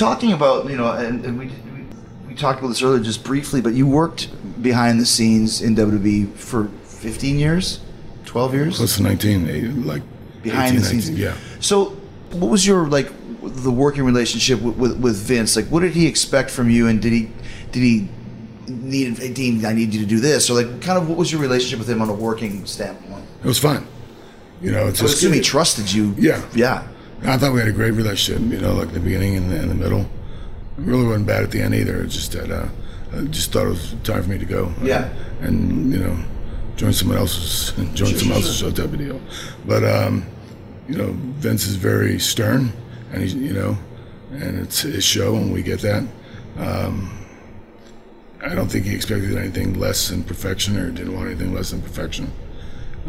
[0.00, 1.84] talking about you know, and, and we, we
[2.28, 4.30] we talked about this earlier just briefly, but you worked
[4.62, 7.80] behind the scenes in WWE for 15 years,
[8.24, 10.02] 12 years Close to 19, eh, like
[10.42, 11.10] behind 18, the scenes.
[11.10, 11.36] 19, Yeah.
[11.60, 11.96] So,
[12.32, 13.12] what was your like
[13.42, 15.56] the working relationship with, with, with Vince?
[15.56, 17.30] Like, what did he expect from you, and did he
[17.72, 18.08] did he
[18.68, 19.64] need Dean?
[19.64, 21.88] I need you to do this, or like, kind of what was your relationship with
[21.88, 23.24] him on a working standpoint?
[23.42, 23.86] It was fun.
[24.60, 26.14] You know, it's I just, assume he trusted you.
[26.18, 26.44] Yeah.
[26.54, 26.86] yeah.
[27.24, 29.70] I thought we had a great relationship, you know, like the beginning and the, and
[29.70, 30.00] the middle.
[30.00, 30.06] It
[30.78, 32.02] really wasn't bad at the end either.
[32.02, 32.68] It's just that uh,
[33.14, 34.72] I just thought it was time for me to go.
[34.82, 35.12] Yeah.
[35.40, 36.18] And, you know,
[36.76, 39.20] join someone else's, join someone else's show type of deal.
[39.66, 40.26] But, um,
[40.88, 42.72] you know, Vince is very stern
[43.12, 43.76] and he's, you know,
[44.32, 46.04] and it's his show, and we get that.
[46.58, 47.16] Um,
[48.42, 51.82] I don't think he expected anything less than perfection, or didn't want anything less than
[51.82, 52.32] perfection.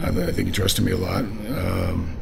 [0.01, 1.19] I, I think he trusted me a lot.
[1.23, 2.17] Um,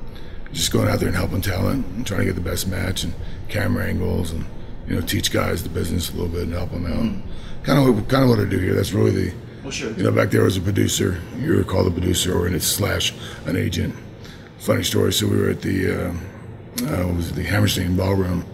[0.52, 3.14] just going out there and helping talent and trying to get the best match and
[3.50, 4.44] camera angles and
[4.88, 7.64] you know teach guys the business a little bit and help them out.
[7.64, 8.74] Kind of kind of what I do here.
[8.74, 9.92] That's really the Well, sure.
[9.92, 11.22] you know back there as a producer.
[11.38, 13.14] You were called a producer or in it slash
[13.46, 13.96] an agent.
[14.58, 15.14] Funny story.
[15.14, 16.14] So we were at the uh,
[16.84, 18.46] uh, was the Hammerstein Ballroom.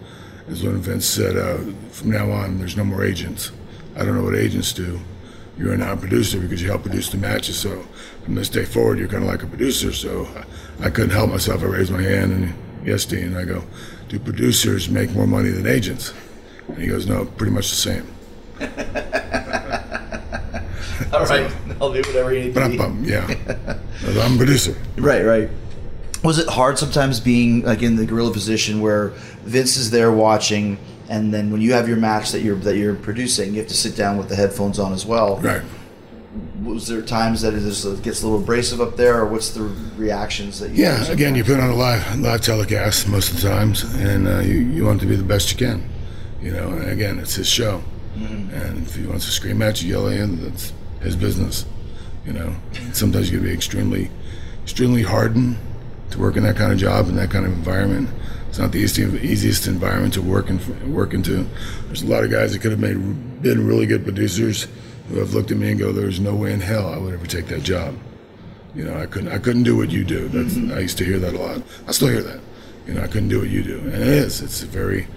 [0.48, 1.58] Is when Vince said, uh,
[1.90, 3.50] "From now on, there's no more agents.
[3.96, 5.00] I don't know what agents do.
[5.58, 7.58] You're now a producer because you help produce the matches.
[7.58, 7.80] So
[8.24, 9.92] from this day forward, you're kind of like a producer.
[9.92, 10.28] So
[10.80, 11.62] I, I couldn't help myself.
[11.62, 12.54] I raised my hand and
[12.84, 13.36] yes, Dean.
[13.36, 13.64] I go,
[14.08, 16.12] do producers make more money than agents?
[16.68, 18.06] And he goes, no, pretty much the same.
[21.12, 21.50] All right,
[21.80, 23.26] I'll do whatever you need But I'm, yeah,
[24.20, 24.76] I'm a producer.
[24.96, 25.48] Right, right.
[26.26, 29.10] Was it hard sometimes being like in the gorilla position where
[29.44, 30.76] Vince is there watching,
[31.08, 33.76] and then when you have your match that you're that you're producing, you have to
[33.76, 35.36] sit down with the headphones on as well.
[35.36, 35.62] Right.
[36.64, 39.62] Was there times that it it gets a little abrasive up there, or what's the
[39.96, 40.82] reactions that you?
[40.82, 44.40] Yeah, again, you put on a live live telecast most of the times, and uh,
[44.40, 45.88] you you want to be the best you can,
[46.42, 46.70] you know.
[46.70, 47.84] And again, it's his show,
[48.16, 50.72] and if he wants to scream at you, yell at you, that's
[51.02, 51.66] his business,
[52.26, 52.52] you know.
[52.92, 54.10] Sometimes you got to be extremely,
[54.64, 55.56] extremely hardened
[56.10, 58.08] to work in that kind of job in that kind of environment.
[58.48, 61.46] It's not the easiest, easiest environment to work in, work into.
[61.86, 64.66] There's a lot of guys that could have made been really good producers
[65.08, 67.26] who have looked at me and go, "There's no way in hell I would ever
[67.26, 67.94] take that job."
[68.74, 70.28] You know, I couldn't I couldn't do what you do.
[70.28, 71.62] That's I used to hear that a lot.
[71.86, 72.40] I still hear that.
[72.86, 74.40] You know, I couldn't do what you do, and it is.
[74.40, 75.08] It's a very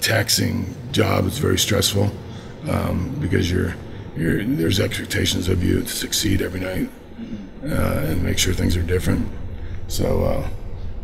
[0.00, 1.26] taxing job.
[1.26, 2.12] It's very stressful
[2.68, 3.74] um, because you're
[4.16, 6.90] you're there's expectations of you to succeed every night
[7.64, 9.26] uh, and make sure things are different.
[9.88, 10.48] So uh,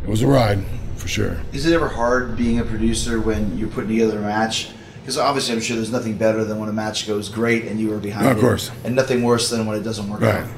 [0.03, 0.65] it was a ride
[0.97, 1.37] for sure.
[1.53, 4.71] Is it ever hard being a producer when you're putting together a match?
[5.01, 7.93] Because obviously, I'm sure there's nothing better than when a match goes great and you
[7.95, 8.71] are behind Of it, course.
[8.85, 10.43] and nothing worse than when it doesn't work Right.
[10.45, 10.49] out.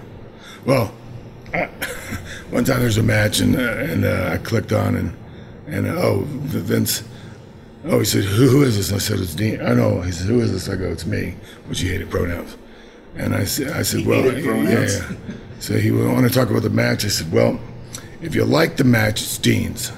[0.67, 0.93] Well,
[1.55, 1.67] I,
[2.51, 5.17] one time there's a match and uh, and uh, I clicked on and
[5.67, 7.05] and uh, oh Vince,
[7.85, 8.89] oh he said who, who is this?
[8.91, 9.61] And I said it's Dean.
[9.63, 10.01] I know.
[10.03, 10.69] He said who is this?
[10.69, 11.35] I go it's me,
[11.67, 12.57] which he hated pronouns.
[13.17, 15.13] And I said I said He well yeah, yeah.
[15.61, 17.05] So he went want to talk about the match.
[17.05, 17.61] I said well,
[18.23, 19.93] if you like the match, it's Dean's.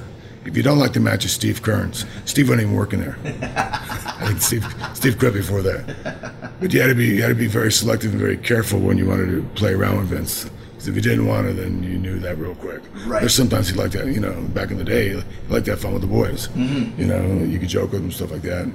[0.45, 2.05] If you don't like the match, it's Steve Kearns.
[2.27, 3.17] Steve wasn't even working there.
[3.25, 6.53] I think Steve Steve quit before that.
[6.61, 8.99] But you had to be you had to be very selective and very careful when
[8.99, 10.45] you wanted to play around with Vince.
[10.73, 12.83] Because if you didn't want to, then you knew that real quick.
[13.07, 13.21] Right.
[13.21, 14.07] There's sometimes he liked that.
[14.07, 16.49] You know, back in the day, he liked that fun with the boys.
[16.49, 17.01] Mm-hmm.
[17.01, 18.71] You know, you could joke with them stuff like that.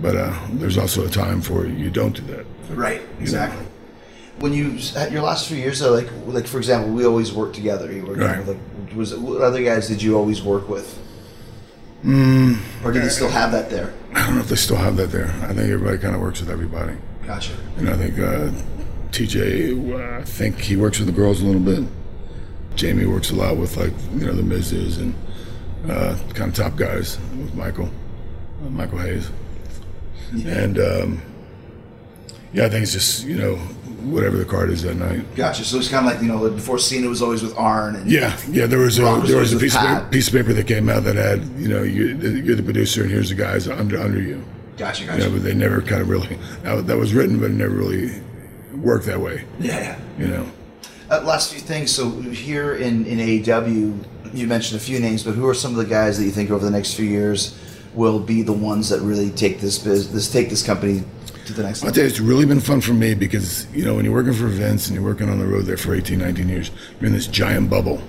[0.00, 2.46] But uh, there's also a time for you don't do that.
[2.70, 3.66] Right, exactly.
[4.42, 7.54] When you at your last few years, though, like like for example, we always worked
[7.54, 7.92] together.
[7.92, 8.38] You were Right.
[8.44, 10.98] with, like was it, what other guys did you always work with?
[12.04, 12.58] Mm.
[12.84, 13.94] or do they still have that there?
[14.12, 15.28] I don't know if they still have that there.
[15.42, 16.94] I think everybody kind of works with everybody.
[17.24, 17.52] Gotcha.
[17.78, 18.50] And I think uh,
[19.12, 21.88] TJ, uh, I think he works with the girls a little bit.
[22.74, 25.14] Jamie works a lot with like you know the Miz's and
[25.88, 27.88] uh, kind of top guys with Michael,
[28.64, 29.30] uh, Michael Hayes,
[30.34, 30.58] yeah.
[30.58, 31.22] and um,
[32.52, 33.56] yeah, I think it's just you know
[34.10, 35.22] whatever the card is that night.
[35.34, 35.64] Gotcha.
[35.64, 38.36] So it's kind of like you know before Cena was always with Arn and Yeah,
[38.50, 38.66] yeah.
[38.66, 40.88] There was a was there was a piece of, paper, piece of paper that came
[40.88, 44.20] out that had you know you, you're the producer and here's the guys under under
[44.20, 44.42] you.
[44.76, 45.24] Gotcha, You gotcha.
[45.24, 48.20] know, but they never kind of really that, was written, but it never really
[48.74, 49.44] worked that way.
[49.60, 49.98] yeah, yeah.
[50.18, 50.46] You know.
[51.10, 51.90] Uh, last few things.
[51.94, 55.76] So here in in AEW, you mentioned a few names, but who are some of
[55.76, 57.58] the guys that you think over the next few years
[57.94, 61.04] will be the ones that really take this biz, this take this company
[61.46, 63.94] to the next I'll tell you, it's really been fun for me because, you know,
[63.94, 66.48] when you're working for Vince and you're working on the road there for 18, 19
[66.48, 66.70] years,
[67.00, 68.00] you're in this giant bubble.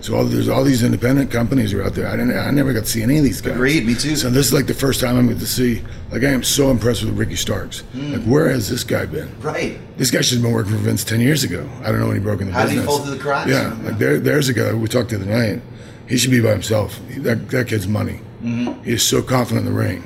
[0.00, 2.08] So all, there's all these independent companies are out there.
[2.08, 3.54] I didn't, I never got to see any of these guys.
[3.54, 4.16] Agreed, me too.
[4.16, 6.70] So this is like the first time I'm going to see, like I am so
[6.70, 7.82] impressed with Ricky Starks.
[7.94, 9.38] Like where has this guy been?
[9.40, 9.78] Right.
[9.96, 11.68] This guy should have been working for Vince 10 years ago.
[11.82, 13.50] I don't know when he broke in the How did he fall through the cracks?
[13.50, 15.62] Yeah, like there, there's a guy we talked to the night.
[16.08, 17.00] He should be by himself.
[17.18, 18.20] That, that kid's money.
[18.42, 18.82] Mm-hmm.
[18.82, 20.04] He is so confident in the ring.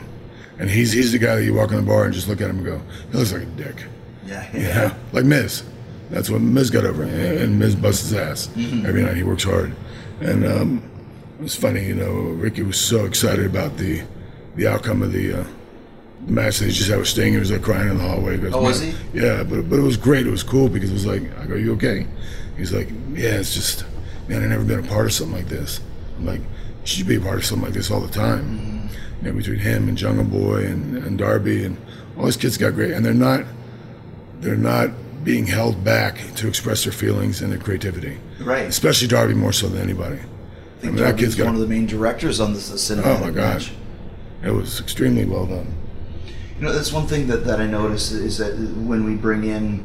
[0.59, 2.51] And he's he's the guy that you walk in the bar and just look at
[2.51, 2.81] him and go,
[3.13, 3.85] he looks like a dick.
[4.27, 4.47] Yeah.
[4.55, 5.63] Yeah, like Miz.
[6.11, 8.87] That's what Miz got over, and and Miz busts his ass Mm-hmm.
[8.87, 9.17] every night.
[9.17, 9.75] He works hard,
[10.21, 10.83] and um,
[11.39, 11.85] it was funny.
[11.87, 14.03] You know, Ricky was so excited about the
[14.57, 15.45] the outcome of the uh,
[16.27, 17.33] match that he just had with Sting.
[17.35, 18.37] He was like crying in the hallway.
[18.37, 18.95] He goes, Oh, was he?
[19.15, 20.27] Yeah, but but it was great.
[20.27, 22.07] It was cool because it was like, I go, you okay?
[22.57, 23.85] He's like, yeah, it's just,
[24.29, 25.81] man, I've never been a part of something like this.
[26.17, 28.45] I'm like, you should be a part of something like this all the time.
[28.45, 29.08] Mm-hmm.
[29.23, 31.77] You know, between him and Jungle Boy and, and Darby and
[32.17, 33.45] all these kids got great, and they're not
[34.41, 34.91] they're not
[35.25, 38.19] being held back to express their feelings and their creativity.
[38.41, 38.67] Right.
[38.67, 40.17] Especially Darby more so than anybody.
[40.17, 42.89] I I think mean, that kid's got one of the main directors on this, this
[42.89, 43.73] cinematic Oh my gosh.
[44.45, 45.75] It was extremely well done.
[46.59, 49.85] You know, that's one thing that, that I noticed is that when we bring in,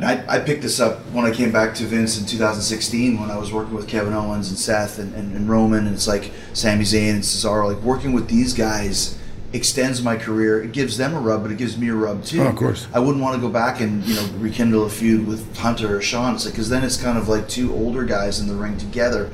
[0.00, 3.36] I, I picked this up when I came back to Vince in 2016 when I
[3.36, 6.84] was working with Kevin Owens and Seth and, and, and Roman, and it's like Sami
[6.84, 7.74] Zayn and Cesaro.
[7.74, 9.18] Like working with these guys
[9.52, 10.62] extends my career.
[10.62, 12.42] It gives them a rub, but it gives me a rub too.
[12.42, 12.86] Oh, of course.
[12.92, 16.00] I wouldn't want to go back and you know rekindle a feud with Hunter or
[16.00, 16.34] Shawn.
[16.34, 19.30] It's like because then it's kind of like two older guys in the ring together.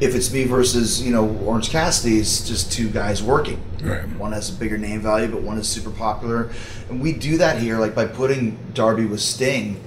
[0.00, 3.60] If it's me versus you know Orange Cassidy, it's just two guys working.
[3.82, 4.06] Right.
[4.16, 6.50] One has a bigger name value, but one is super popular,
[6.88, 7.78] and we do that here.
[7.78, 9.78] Like by putting Darby with Sting,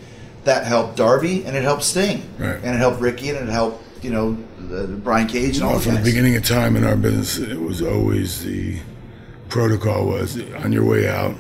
[0.44, 2.56] that helped Darby and it helped Sting, Right.
[2.64, 5.80] and it helped Ricky and it helped you know the, Brian Cage and all Well,
[5.80, 8.78] the from the beginning of time in our business, it was always the
[9.50, 11.36] protocol was on your way out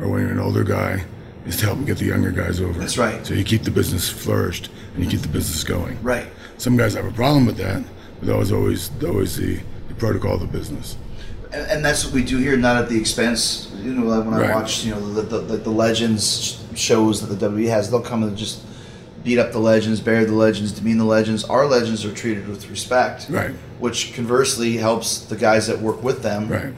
[0.00, 1.04] or when you're an older guy
[1.46, 2.78] is to help get the younger guys over.
[2.78, 3.24] That's right.
[3.26, 6.02] So you keep the business flourished and you keep the business going.
[6.02, 6.26] Right.
[6.58, 7.82] Some guys have a problem with that,
[8.24, 10.96] that was always always the, the protocol of the business.
[11.52, 13.70] and, and that's what we do here, not at the expense.
[13.82, 17.34] You know, like when I watch, you know, the the, the, the legends shows that
[17.34, 18.62] the WWE has, they'll come and just
[19.22, 21.44] beat up the legends, bury the legends, demean the legends.
[21.44, 23.52] Our legends are treated with respect, Right.
[23.78, 26.74] Which conversely helps the guys that work with them Right.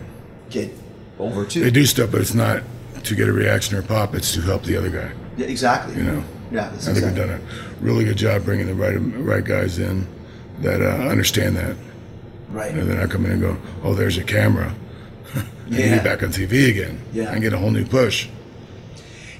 [0.50, 0.70] get
[1.18, 1.60] over too.
[1.60, 2.62] They do stuff, but it's not
[3.04, 4.14] to get a reaction or pop.
[4.14, 5.10] It's to help the other guy.
[5.36, 5.96] Yeah, exactly.
[5.96, 6.24] You know.
[6.52, 7.02] Yeah, I think exactly.
[7.04, 7.40] we've done a
[7.80, 10.06] really good job bringing the right right guys in
[10.62, 11.76] that uh, understand that.
[12.50, 12.72] right.
[12.72, 14.74] And then I come in and go, oh, there's your camera.
[15.34, 15.96] and Yeah.
[15.96, 17.00] get back on TV again.
[17.12, 17.32] Yeah.
[17.32, 18.28] And get a whole new push.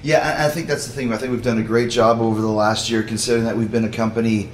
[0.03, 1.11] Yeah, I I think that's the thing.
[1.11, 3.83] I think we've done a great job over the last year, considering that we've been
[3.85, 4.49] a company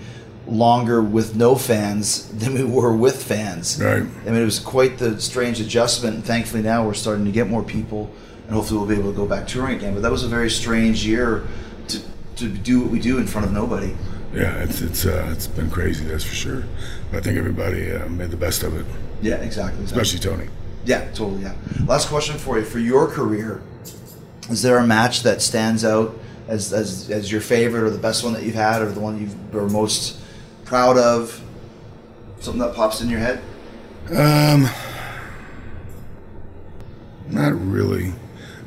[0.47, 3.80] longer with no fans than we were with fans.
[3.82, 4.01] Right.
[4.03, 7.49] I mean, it was quite the strange adjustment, and thankfully now we're starting to get
[7.49, 8.09] more people,
[8.47, 9.93] and hopefully we'll be able to go back touring again.
[9.93, 11.43] But that was a very strange year
[11.89, 11.99] to
[12.38, 13.93] to do what we do in front of nobody.
[14.34, 16.63] Yeah, it's it's uh, it's been crazy, that's for sure.
[17.11, 18.86] But I think everybody uh, made the best of it,
[19.21, 19.84] Yeah, exactly.
[19.86, 20.47] especially Tony.
[20.86, 21.43] Yeah, totally.
[21.43, 21.53] Yeah.
[21.86, 23.61] Last question for you: For your career,
[24.49, 26.17] is there a match that stands out
[26.47, 29.21] as as, as your favorite, or the best one that you've had, or the one
[29.21, 30.19] you are most
[30.65, 31.39] proud of?
[32.39, 33.39] Something that pops in your head?
[34.09, 34.67] Um,
[37.29, 38.13] not really.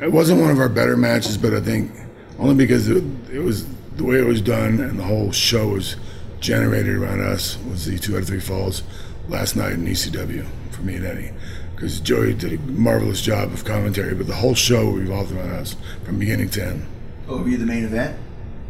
[0.01, 1.91] It wasn't one of our better matches, but I think
[2.39, 3.03] only because it,
[3.33, 3.67] it was
[3.97, 5.97] the way it was done and the whole show was
[6.41, 8.83] generated around us was the two out of three falls
[9.29, 11.33] last night in ECW for me and Eddie.
[11.75, 15.77] Because Joey did a marvelous job of commentary, but the whole show revolved around us
[16.05, 16.87] from beginning to end.
[17.29, 18.19] Oh, were you the main event?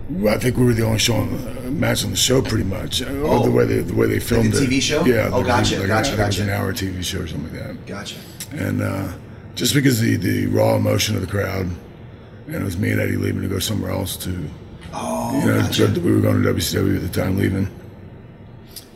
[0.08, 2.40] Well, I think we were the only show on the, uh, match on the show,
[2.42, 3.02] pretty much.
[3.02, 3.44] Uh, Oh.
[3.44, 4.68] the way they the way they filmed the it.
[4.70, 5.04] TV show?
[5.04, 5.30] Yeah.
[5.32, 6.42] Oh, like gotcha, like gotcha, I think It was gotcha.
[6.42, 8.16] an hour TV show or something like that Gotcha.
[8.52, 9.08] and uh,
[9.56, 11.68] just because the, the raw emotion of the crowd,
[12.46, 14.48] and it was me and Eddie leaving to go somewhere else to,
[14.92, 16.00] Oh, you know, gotcha.
[16.00, 17.68] we were going to WCW at the time leaving,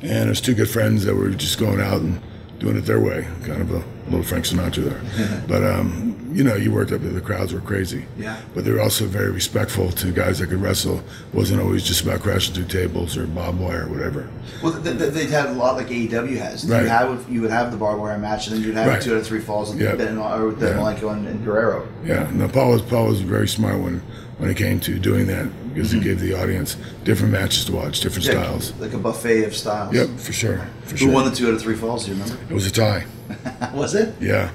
[0.02, 2.20] and there's two good friends that were just going out and
[2.58, 5.42] doing it their way, kind of a little Frank Sinatra there.
[5.48, 8.04] but um, you know, you worked up there, the crowds were crazy.
[8.18, 8.38] Yeah.
[8.54, 10.98] But they were also very respectful to guys that could wrestle.
[10.98, 14.28] It wasn't always just about crashing through tables or barbed wire or whatever.
[14.62, 16.64] Well, th- th- they had a lot like AEW has.
[16.66, 16.86] You Right.
[16.86, 19.00] have you would have the barbed wire match, and then you'd have Right.
[19.02, 19.94] two out of three falls with Yeah.
[19.94, 20.74] Ben or with Yeah.
[20.74, 21.88] Malenko and, and Guerrero.
[22.04, 24.02] Yeah, no, Paul was Paul was very smart when
[24.38, 28.00] when it came to doing that because he gave the audience different matches to watch,
[28.00, 28.36] different Mm-hmm.
[28.38, 28.72] Yeah, styles.
[28.80, 29.94] like a buffet of styles.
[29.94, 31.12] Yep, for sure, for Who sure.
[31.12, 32.04] won the two out of three falls?
[32.06, 32.42] Do you remember?
[32.50, 33.04] it was a tie.
[33.74, 34.14] Was it?
[34.20, 34.50] Yeah,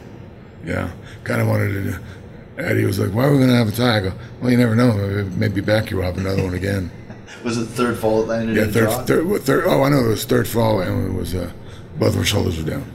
[0.66, 0.91] yeah.
[1.24, 1.99] Kind of wanted to.
[2.57, 4.57] Eddie was like, "Why are we going to have a tie?" I go, "Well, you
[4.57, 4.93] never know.
[5.38, 6.91] Maybe, back you up another one again."
[7.43, 9.03] Was it the third fall that ended Yeah, in a draw?
[9.03, 9.63] third, third, third.
[9.68, 11.51] Oh, I know it was third fall, and it was uh,
[11.99, 12.91] both of our shoulders were down.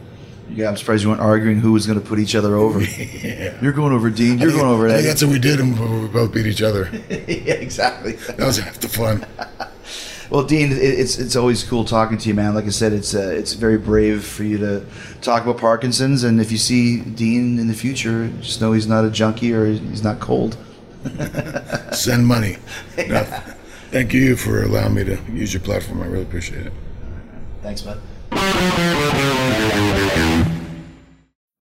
[0.54, 2.80] Yeah, I'm surprised you weren't arguing who was going to put each other over.
[3.62, 4.38] You're going over Dean.
[4.38, 6.90] You're going over I think that's what we did, and we both beat each other.
[7.10, 8.12] yeah, exactly.
[8.12, 9.26] That was half the fun.
[10.30, 12.54] Well, Dean, it, it's it's always cool talking to you, man.
[12.54, 14.86] Like I said, it's uh, it's very brave for you to
[15.22, 19.04] talk about Parkinson's, and if you see Dean in the future, just know he's not
[19.04, 20.56] a junkie or he's not cold.
[21.90, 22.58] Send money.
[22.96, 23.24] No,
[23.90, 26.00] thank you for allowing me to use your platform.
[26.00, 26.72] I really appreciate it.
[27.62, 28.00] Thanks, bud
[28.30, 29.74] thank
[30.54, 30.59] you.